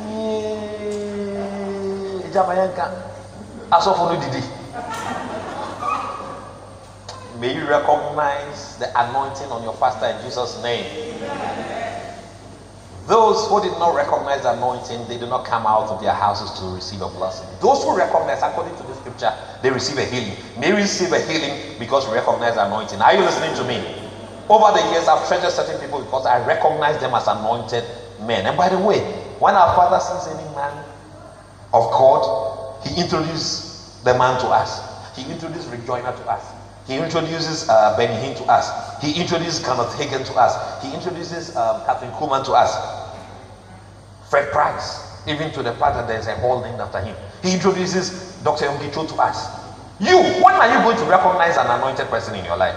Yee, 0.08 1.42
Jamayanka, 2.32 2.86
asofo 3.72 4.08
ah, 4.08 4.14
no 4.14 4.20
didi. 4.22 4.42
May 7.40 7.54
you 7.56 7.68
recognize 7.68 8.78
the 8.78 8.88
anointing 8.96 9.52
on 9.52 9.64
your 9.64 9.76
pastor 9.76 10.08
in 10.08 10.22
Jesus' 10.24 10.62
name. 10.64 10.86
Those 13.08 13.48
who 13.48 13.62
did 13.62 13.78
not 13.78 13.94
recognize 13.94 14.42
the 14.42 14.58
anointing, 14.58 15.08
they 15.08 15.18
do 15.18 15.28
not 15.28 15.46
come 15.46 15.68
out 15.68 15.88
of 15.90 16.02
their 16.02 16.14
houses 16.14 16.50
to 16.60 16.74
receive 16.74 17.02
a 17.02 17.08
blessing. 17.08 17.48
Those 17.60 17.84
who 17.84 17.96
recognize, 17.96 18.42
according 18.42 18.76
to 18.78 18.84
the 18.84 18.96
scripture, 18.96 19.32
they 19.62 19.70
receive 19.70 20.00
a 20.00 20.06
healing. 20.06 20.36
May 20.58 20.72
receive 20.74 21.12
a 21.14 21.20
healing 21.20 21.78
because 21.78 22.08
we 22.08 22.14
recognize 22.14 22.56
the 22.56 22.66
anointing. 22.66 23.02
Are 23.02 23.14
you 23.14 23.22
listening 23.22 23.54
to 23.56 23.64
me? 23.64 23.86
Over 24.50 24.72
the 24.80 24.90
years, 24.92 25.08
I've 25.08 25.28
treasured 25.28 25.52
certain 25.52 25.78
people 25.78 26.02
because 26.02 26.26
I 26.26 26.38
recognize 26.40 26.98
them 27.00 27.14
as 27.14 27.28
anointed 27.28 27.84
men. 28.20 28.48
And 28.48 28.58
by 28.58 28.70
the 28.70 28.80
way, 28.80 29.00
when 29.38 29.56
our 29.56 29.76
father 29.76 30.00
sees 30.00 30.26
any 30.28 30.46
man 30.56 30.84
of 31.74 31.92
God, 31.92 32.84
he 32.84 33.00
introduces 33.00 34.00
the 34.04 34.14
man 34.16 34.40
to 34.40 34.48
us. 34.48 34.82
He 35.16 35.30
introduces 35.30 35.68
Rick 35.68 35.86
Joyner 35.86 36.12
to 36.12 36.24
us. 36.28 36.54
He 36.88 36.98
introduces 36.98 37.68
uh, 37.70 37.96
Benny 37.98 38.16
Hinn 38.16 38.36
to 38.38 38.44
us. 38.46 39.02
He 39.02 39.20
introduces 39.20 39.60
Kenneth 39.60 39.94
Hagin 39.98 40.24
to 40.26 40.34
us. 40.36 40.84
He 40.84 40.94
introduces 40.94 41.56
um, 41.56 41.82
Kathryn 41.82 42.12
Kuhlman 42.14 42.44
to 42.46 42.54
us. 42.54 42.78
Fred 44.30 44.52
Price, 44.52 45.00
even 45.28 45.52
to 45.52 45.64
the 45.64 45.72
fact 45.74 45.96
that 45.96 46.08
there's 46.08 46.28
a 46.28 46.36
hall 46.36 46.62
named 46.62 46.80
after 46.80 47.00
him. 47.00 47.16
He 47.42 47.54
introduces 47.54 48.38
Dr. 48.44 48.66
Yonggi 48.66 48.94
Cho 48.94 49.04
to 49.06 49.16
us. 49.16 49.48
You, 50.00 50.18
when 50.44 50.56
are 50.56 50.68
you 50.68 50.78
going 50.84 50.98
to 50.98 51.06
recognize 51.06 51.58
an 51.58 51.68
anointed 51.70 52.08
person 52.08 52.36
in 52.36 52.46
your 52.46 52.58
life? 52.58 52.76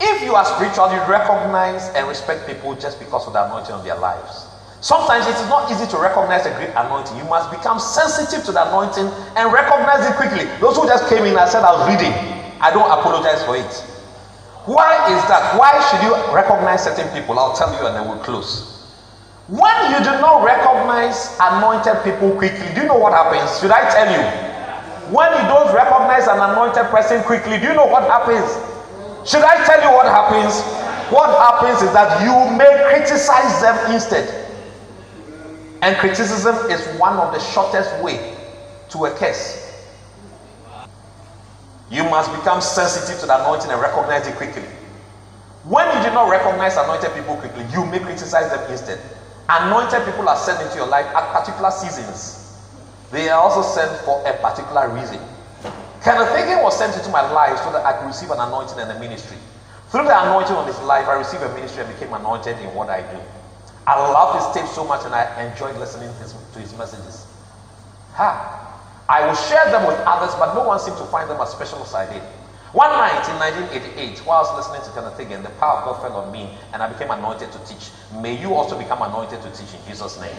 If 0.00 0.22
you 0.24 0.34
are 0.34 0.44
spiritual, 0.44 0.90
you 0.92 1.00
recognize 1.02 1.88
and 1.94 2.08
respect 2.08 2.46
people 2.46 2.74
just 2.74 2.98
because 2.98 3.26
of 3.26 3.34
the 3.34 3.44
anointing 3.44 3.74
of 3.74 3.84
their 3.84 3.94
lives. 3.94 4.46
Sometimes 4.82 5.30
it 5.30 5.38
is 5.38 5.46
not 5.46 5.70
easy 5.70 5.86
to 5.86 5.96
recognize 5.96 6.44
a 6.44 6.50
great 6.58 6.74
anointing. 6.74 7.16
You 7.16 7.22
must 7.30 7.54
become 7.54 7.78
sensitive 7.78 8.42
to 8.46 8.50
the 8.50 8.66
anointing 8.66 9.06
and 9.38 9.52
recognize 9.54 10.02
it 10.02 10.18
quickly. 10.18 10.50
Those 10.58 10.74
who 10.74 10.90
just 10.90 11.06
came 11.06 11.22
in 11.22 11.38
and 11.38 11.46
said, 11.46 11.62
I 11.62 11.70
was 11.70 11.86
reading, 11.86 12.10
I 12.58 12.74
don't 12.74 12.90
apologize 12.90 13.46
for 13.46 13.54
it. 13.54 13.70
Why 14.66 14.98
is 15.06 15.22
that? 15.30 15.54
Why 15.54 15.78
should 15.86 16.02
you 16.02 16.18
recognize 16.34 16.82
certain 16.82 17.06
people? 17.14 17.38
I'll 17.38 17.54
tell 17.54 17.70
you 17.78 17.86
and 17.86 17.94
then 17.94 18.10
we'll 18.10 18.26
close. 18.26 18.90
When 19.46 19.70
you 19.94 20.02
do 20.02 20.18
not 20.18 20.42
recognize 20.42 21.30
anointed 21.38 22.02
people 22.02 22.34
quickly, 22.34 22.66
do 22.74 22.82
you 22.82 22.88
know 22.90 22.98
what 22.98 23.14
happens? 23.14 23.62
Should 23.62 23.70
I 23.70 23.86
tell 23.86 24.10
you? 24.10 24.22
When 25.14 25.30
you 25.30 25.46
don't 25.46 25.70
recognize 25.70 26.26
an 26.26 26.42
anointed 26.42 26.90
person 26.90 27.22
quickly, 27.22 27.62
do 27.62 27.70
you 27.70 27.74
know 27.78 27.86
what 27.86 28.02
happens? 28.10 28.50
Should 29.30 29.46
I 29.46 29.62
tell 29.62 29.78
you 29.78 29.94
what 29.94 30.10
happens? 30.10 30.58
What 31.14 31.30
happens 31.38 31.86
is 31.86 31.92
that 31.94 32.18
you 32.26 32.34
may 32.58 32.82
criticize 32.90 33.62
them 33.62 33.78
instead. 33.94 34.41
And 35.82 35.96
criticism 35.96 36.54
is 36.70 36.80
one 36.98 37.14
of 37.18 37.32
the 37.32 37.40
shortest 37.40 38.00
way 38.02 38.36
to 38.90 39.06
a 39.06 39.10
curse. 39.10 39.58
You 41.90 42.04
must 42.04 42.30
become 42.32 42.60
sensitive 42.60 43.18
to 43.20 43.26
the 43.26 43.40
anointing 43.42 43.70
and 43.70 43.80
recognize 43.80 44.26
it 44.28 44.36
quickly. 44.36 44.62
When 45.64 45.86
you 45.88 46.02
do 46.04 46.14
not 46.14 46.30
recognize 46.30 46.76
anointed 46.76 47.12
people 47.14 47.34
quickly, 47.36 47.64
you 47.72 47.84
may 47.84 47.98
criticize 47.98 48.50
them 48.50 48.70
instead. 48.70 49.00
Anointed 49.48 50.04
people 50.04 50.28
are 50.28 50.36
sent 50.36 50.62
into 50.62 50.76
your 50.76 50.86
life 50.86 51.06
at 51.06 51.32
particular 51.32 51.72
seasons. 51.72 52.62
They 53.10 53.28
are 53.28 53.40
also 53.40 53.62
sent 53.62 53.90
for 54.02 54.22
a 54.24 54.32
particular 54.38 54.88
reason. 54.88 55.18
Kenneth 56.00 56.28
Hagin 56.28 56.62
was 56.62 56.78
sent 56.78 56.96
into 56.96 57.10
my 57.10 57.28
life 57.32 57.58
so 57.58 57.72
that 57.72 57.84
I 57.84 57.92
could 57.92 58.06
receive 58.06 58.30
an 58.30 58.38
anointing 58.38 58.78
and 58.78 58.90
a 58.90 58.98
ministry. 59.00 59.36
Through 59.88 60.04
the 60.04 60.22
anointing 60.22 60.54
on 60.54 60.66
his 60.66 60.80
life, 60.80 61.08
I 61.08 61.14
received 61.14 61.42
a 61.42 61.52
ministry 61.54 61.82
and 61.82 61.92
became 61.92 62.14
anointed 62.14 62.56
in 62.58 62.72
what 62.72 62.88
I 62.88 63.02
do. 63.02 63.20
I 63.86 63.98
love 63.98 64.34
his 64.34 64.54
tapes 64.54 64.74
so 64.74 64.84
much 64.84 65.04
and 65.04 65.14
I 65.14 65.50
enjoyed 65.50 65.76
listening 65.76 66.10
to 66.52 66.58
his 66.58 66.76
messages. 66.76 67.26
Ha! 68.14 68.58
I 69.08 69.26
will 69.26 69.34
share 69.34 69.64
them 69.70 69.86
with 69.86 69.98
others, 70.06 70.34
but 70.36 70.54
no 70.54 70.62
one 70.64 70.78
seemed 70.78 70.98
to 70.98 71.04
find 71.06 71.28
them 71.28 71.40
as 71.40 71.50
special 71.50 71.82
as 71.82 71.94
I 71.94 72.06
did. 72.10 72.22
One 72.72 72.90
night 72.92 73.28
in 73.28 73.36
1988, 73.36 74.24
while 74.24 74.38
I 74.38 74.40
was 74.40 74.54
listening 74.54 74.82
to 74.82 74.90
Kenneth 74.90 75.18
Hagin, 75.18 75.42
the 75.42 75.50
power 75.50 75.80
of 75.80 75.84
God 75.84 76.00
fell 76.00 76.16
on 76.16 76.32
me 76.32 76.48
and 76.72 76.82
I 76.82 76.86
became 76.86 77.10
anointed 77.10 77.52
to 77.52 77.58
teach. 77.60 77.90
May 78.10 78.32
you 78.32 78.54
also 78.54 78.78
become 78.78 79.02
anointed 79.02 79.42
to 79.42 79.50
teach 79.50 79.74
in 79.74 79.84
Jesus' 79.84 80.18
name. 80.18 80.34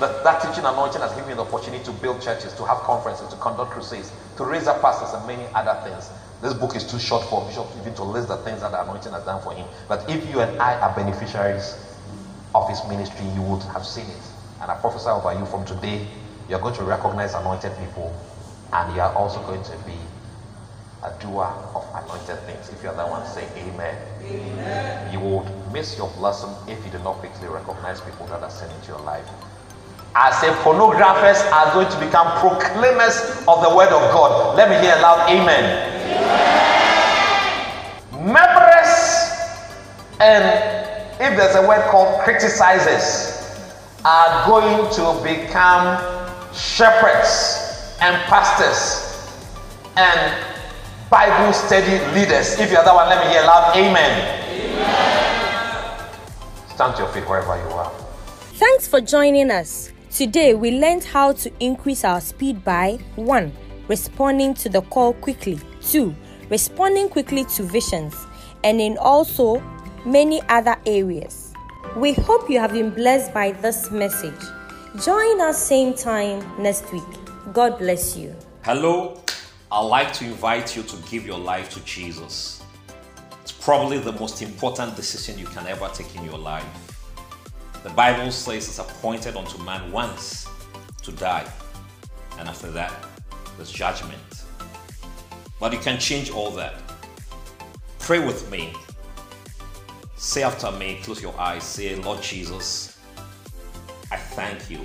That, 0.00 0.22
that 0.24 0.40
teaching 0.42 0.66
anointing 0.66 1.00
has 1.00 1.12
given 1.14 1.28
me 1.28 1.34
the 1.34 1.42
opportunity 1.44 1.82
to 1.84 1.92
build 1.92 2.20
churches, 2.20 2.52
to 2.54 2.64
have 2.64 2.78
conferences, 2.78 3.28
to 3.28 3.36
conduct 3.36 3.70
crusades, 3.70 4.12
to 4.36 4.44
raise 4.44 4.66
up 4.66 4.82
pastors, 4.82 5.12
and 5.14 5.26
many 5.26 5.48
other 5.54 5.74
things. 5.82 6.10
This 6.42 6.52
book 6.52 6.74
is 6.76 6.84
too 6.84 6.98
short 6.98 7.24
for 7.24 7.40
Bishop 7.40 7.66
even 7.78 7.94
to 7.94 8.02
list 8.04 8.28
the 8.28 8.36
things 8.36 8.60
that 8.60 8.72
the 8.72 8.80
anointing 8.82 9.12
has 9.12 9.24
done 9.24 9.40
for 9.40 9.52
him. 9.52 9.66
But 9.88 10.04
if 10.08 10.26
you 10.26 10.40
and 10.40 10.52
I 10.60 10.74
are 10.74 10.90
beneficiaries 10.94 11.74
of 12.58 12.68
his 12.68 12.82
ministry, 12.88 13.26
you 13.34 13.42
would 13.42 13.62
have 13.74 13.86
seen 13.86 14.06
it. 14.06 14.22
And 14.60 14.70
I 14.70 14.74
prophesy 14.74 15.08
over 15.08 15.32
you 15.38 15.46
from 15.46 15.64
today, 15.64 16.06
you're 16.48 16.58
going 16.58 16.74
to 16.74 16.82
recognize 16.82 17.34
anointed 17.34 17.72
people, 17.78 18.12
and 18.72 18.94
you 18.94 19.00
are 19.00 19.14
also 19.14 19.40
going 19.42 19.62
to 19.62 19.76
be 19.86 19.94
a 21.04 21.12
doer 21.20 21.46
of 21.74 21.86
anointed 21.94 22.38
things. 22.46 22.68
If 22.70 22.82
you're 22.82 22.94
that 22.94 23.08
one, 23.08 23.24
say 23.26 23.46
amen. 23.56 23.96
amen. 24.24 25.12
You 25.12 25.20
would 25.20 25.72
miss 25.72 25.96
your 25.96 26.10
blessing 26.18 26.50
if 26.66 26.84
you 26.84 26.90
do 26.90 26.98
not 26.98 27.16
quickly 27.16 27.46
recognize 27.46 28.00
people 28.00 28.26
that 28.26 28.42
are 28.42 28.50
sent 28.50 28.72
into 28.72 28.88
your 28.88 29.00
life. 29.02 29.26
I 30.14 30.32
say 30.40 30.48
pornographers 30.64 31.38
are 31.52 31.72
going 31.72 31.88
to 31.88 32.00
become 32.00 32.26
proclaimers 32.40 33.20
of 33.46 33.62
the 33.62 33.70
word 33.76 33.92
of 33.94 34.02
God. 34.10 34.56
Let 34.56 34.68
me 34.68 34.76
hear 34.84 34.96
a 34.96 35.00
loud 35.00 35.30
amen. 35.30 35.94
amen. 38.10 38.34
Members 38.34 39.28
and 40.18 40.77
if 41.20 41.36
there's 41.36 41.56
a 41.56 41.66
word 41.66 41.82
called 41.90 42.20
criticizers 42.20 43.34
are 44.04 44.46
going 44.46 44.88
to 44.94 45.20
become 45.24 45.98
shepherds 46.54 47.96
and 48.00 48.16
pastors 48.26 49.04
and 49.96 50.44
Bible 51.10 51.52
study 51.52 51.98
leaders. 52.14 52.58
If 52.60 52.70
you're 52.70 52.84
that 52.84 52.94
one, 52.94 53.08
let 53.08 53.24
me 53.26 53.32
hear 53.32 53.42
loud 53.42 53.76
amen. 53.76 54.38
amen. 54.52 56.08
Stand 56.68 56.94
to 56.96 57.02
your 57.02 57.12
feet 57.12 57.28
wherever 57.28 57.56
you 57.56 57.74
are. 57.74 57.90
Thanks 58.54 58.86
for 58.86 59.00
joining 59.00 59.50
us. 59.50 59.90
Today 60.10 60.54
we 60.54 60.78
learned 60.78 61.02
how 61.02 61.32
to 61.32 61.50
increase 61.58 62.04
our 62.04 62.20
speed 62.20 62.64
by 62.64 62.98
1. 63.16 63.52
Responding 63.88 64.54
to 64.54 64.68
the 64.68 64.82
call 64.82 65.14
quickly, 65.14 65.58
2. 65.82 66.14
Responding 66.48 67.08
quickly 67.08 67.44
to 67.56 67.64
visions, 67.64 68.14
and 68.62 68.80
in 68.80 68.96
also 68.98 69.60
many 70.08 70.40
other 70.48 70.76
areas. 70.86 71.52
We 71.96 72.12
hope 72.12 72.50
you 72.50 72.58
have 72.58 72.72
been 72.72 72.90
blessed 72.90 73.32
by 73.32 73.52
this 73.52 73.90
message. 73.90 74.40
Join 75.04 75.40
us 75.40 75.62
same 75.62 75.94
time 75.94 76.44
next 76.60 76.90
week. 76.92 77.02
God 77.52 77.78
bless 77.78 78.16
you. 78.16 78.34
Hello 78.64 79.22
I'd 79.70 79.82
like 79.82 80.14
to 80.14 80.24
invite 80.24 80.74
you 80.74 80.82
to 80.82 80.96
give 81.10 81.26
your 81.26 81.38
life 81.38 81.68
to 81.74 81.80
Jesus. 81.84 82.62
It's 83.42 83.52
probably 83.52 83.98
the 83.98 84.12
most 84.12 84.40
important 84.40 84.96
decision 84.96 85.38
you 85.38 85.44
can 85.44 85.66
ever 85.66 85.90
take 85.92 86.16
in 86.16 86.24
your 86.24 86.38
life. 86.38 86.64
The 87.82 87.90
Bible 87.90 88.30
says 88.30 88.66
it's 88.66 88.78
appointed 88.78 89.36
unto 89.36 89.62
man 89.62 89.92
once 89.92 90.48
to 91.02 91.12
die, 91.12 91.46
and 92.38 92.48
after 92.48 92.70
that, 92.70 92.94
there's 93.58 93.70
judgment. 93.70 94.22
But 95.60 95.74
you 95.74 95.80
can 95.80 95.98
change 95.98 96.30
all 96.30 96.50
that. 96.52 96.76
Pray 97.98 98.24
with 98.26 98.50
me. 98.50 98.72
Say 100.18 100.42
after 100.42 100.70
me, 100.72 101.00
close 101.02 101.22
your 101.22 101.38
eyes, 101.40 101.64
say, 101.64 101.94
Lord 101.96 102.20
Jesus, 102.22 102.98
I 104.10 104.16
thank 104.16 104.68
you. 104.68 104.80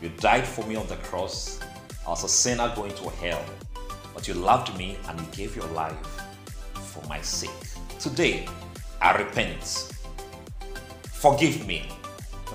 You 0.00 0.08
died 0.18 0.46
for 0.46 0.64
me 0.66 0.76
on 0.76 0.86
the 0.86 0.96
cross. 0.96 1.60
I 2.06 2.10
was 2.10 2.24
a 2.24 2.28
sinner 2.28 2.72
going 2.74 2.94
to 2.94 3.10
hell 3.10 3.44
but 4.14 4.28
you 4.28 4.34
loved 4.34 4.76
me 4.78 4.96
and 5.08 5.18
you 5.18 5.26
gave 5.32 5.56
your 5.56 5.66
life 5.68 5.96
for 6.74 7.06
my 7.08 7.20
sake. 7.20 7.50
Today, 7.98 8.46
I 9.00 9.16
repent. 9.16 9.92
Forgive 11.04 11.66
me. 11.66 11.88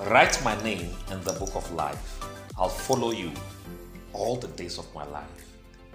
Write 0.06 0.42
my 0.44 0.60
name 0.62 0.90
in 1.10 1.20
the 1.24 1.32
book 1.32 1.54
of 1.54 1.70
life. 1.72 2.20
I'll 2.56 2.68
follow 2.68 3.10
you 3.10 3.32
all 4.12 4.36
the 4.36 4.48
days 4.48 4.78
of 4.78 4.92
my 4.94 5.04
life. 5.06 5.26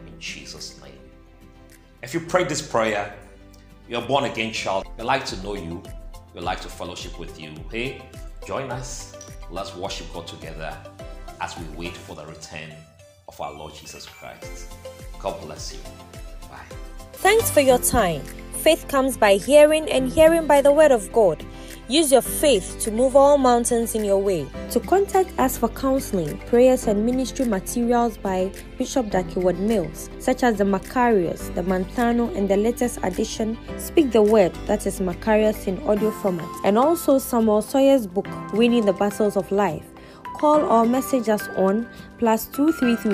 In 0.05 0.19
Jesus' 0.19 0.79
name. 0.81 0.91
If 2.01 2.13
you 2.13 2.19
pray 2.19 2.43
this 2.43 2.61
prayer, 2.61 3.15
you're 3.87 4.01
born 4.01 4.25
again 4.25 4.51
child, 4.51 4.85
I'd 4.99 5.05
like 5.05 5.25
to 5.25 5.41
know 5.43 5.55
you, 5.55 5.81
we 6.33 6.41
like 6.41 6.61
to 6.61 6.69
fellowship 6.69 7.19
with 7.19 7.39
you. 7.39 7.53
Hey, 7.71 8.01
join 8.45 8.71
us. 8.71 9.15
Let's 9.51 9.75
worship 9.75 10.11
God 10.13 10.27
together 10.27 10.75
as 11.41 11.57
we 11.57 11.65
wait 11.75 11.95
for 11.95 12.15
the 12.15 12.25
return 12.25 12.71
of 13.27 13.39
our 13.39 13.53
Lord 13.53 13.73
Jesus 13.73 14.05
Christ. 14.05 14.73
God 15.19 15.39
bless 15.41 15.73
you. 15.73 15.79
Bye. 16.49 16.59
Thanks 17.13 17.49
for 17.51 17.61
your 17.61 17.77
time. 17.77 18.21
Faith 18.63 18.87
comes 18.87 19.17
by 19.17 19.35
hearing, 19.35 19.89
and 19.89 20.11
hearing 20.11 20.47
by 20.47 20.61
the 20.61 20.71
word 20.71 20.91
of 20.91 21.11
God. 21.11 21.45
Use 21.89 22.11
your 22.11 22.21
faith 22.21 22.77
to 22.79 22.91
move 22.91 23.15
all 23.15 23.37
mountains 23.37 23.93
in 23.93 24.05
your 24.05 24.17
way. 24.17 24.47
To 24.71 24.79
contact 24.79 25.37
us 25.37 25.57
for 25.57 25.67
counseling, 25.67 26.37
prayers, 26.47 26.87
and 26.87 27.05
ministry 27.05 27.45
materials 27.45 28.17
by 28.17 28.51
Bishop 28.77 29.09
Darky 29.09 29.41
Mills, 29.41 30.09
such 30.19 30.43
as 30.43 30.57
the 30.57 30.63
Macarius, 30.63 31.53
the 31.55 31.61
Manthano, 31.61 32.33
and 32.37 32.49
the 32.49 32.57
latest 32.57 32.99
edition, 33.03 33.57
Speak 33.77 34.11
the 34.11 34.21
Word, 34.21 34.53
that 34.65 34.87
is 34.87 35.01
Macarius 35.01 35.67
in 35.67 35.77
audio 35.87 36.11
format, 36.11 36.49
and 36.63 36.77
also 36.77 37.17
Samuel 37.17 37.61
Sawyer's 37.61 38.07
book, 38.07 38.27
Winning 38.53 38.85
the 38.85 38.93
Battles 38.93 39.35
of 39.35 39.51
Life 39.51 39.83
call 40.43 40.61
or 40.63 40.85
message 40.85 41.29
us 41.29 41.47
on 41.55 41.87
plus 42.17 42.47
233 42.47 43.11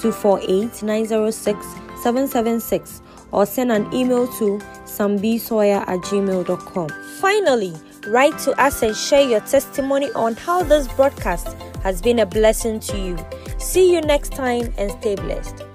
248 0.00 0.82
906 0.82 1.66
776 2.02 3.02
or 3.32 3.44
send 3.44 3.72
an 3.72 3.92
email 3.92 4.26
to 4.38 4.58
sambsawyer 4.84 5.80
at 5.88 5.98
gmail.com. 6.00 6.88
Finally, 7.20 7.74
write 8.08 8.38
to 8.40 8.52
us 8.60 8.82
and 8.82 8.96
share 8.96 9.28
your 9.28 9.40
testimony 9.40 10.10
on 10.12 10.34
how 10.34 10.62
this 10.62 10.88
broadcast 10.88 11.48
has 11.82 12.02
been 12.02 12.18
a 12.18 12.26
blessing 12.26 12.80
to 12.80 12.98
you. 12.98 13.18
See 13.58 13.92
you 13.92 14.00
next 14.00 14.32
time 14.32 14.72
and 14.78 14.90
stay 14.92 15.14
blessed. 15.14 15.67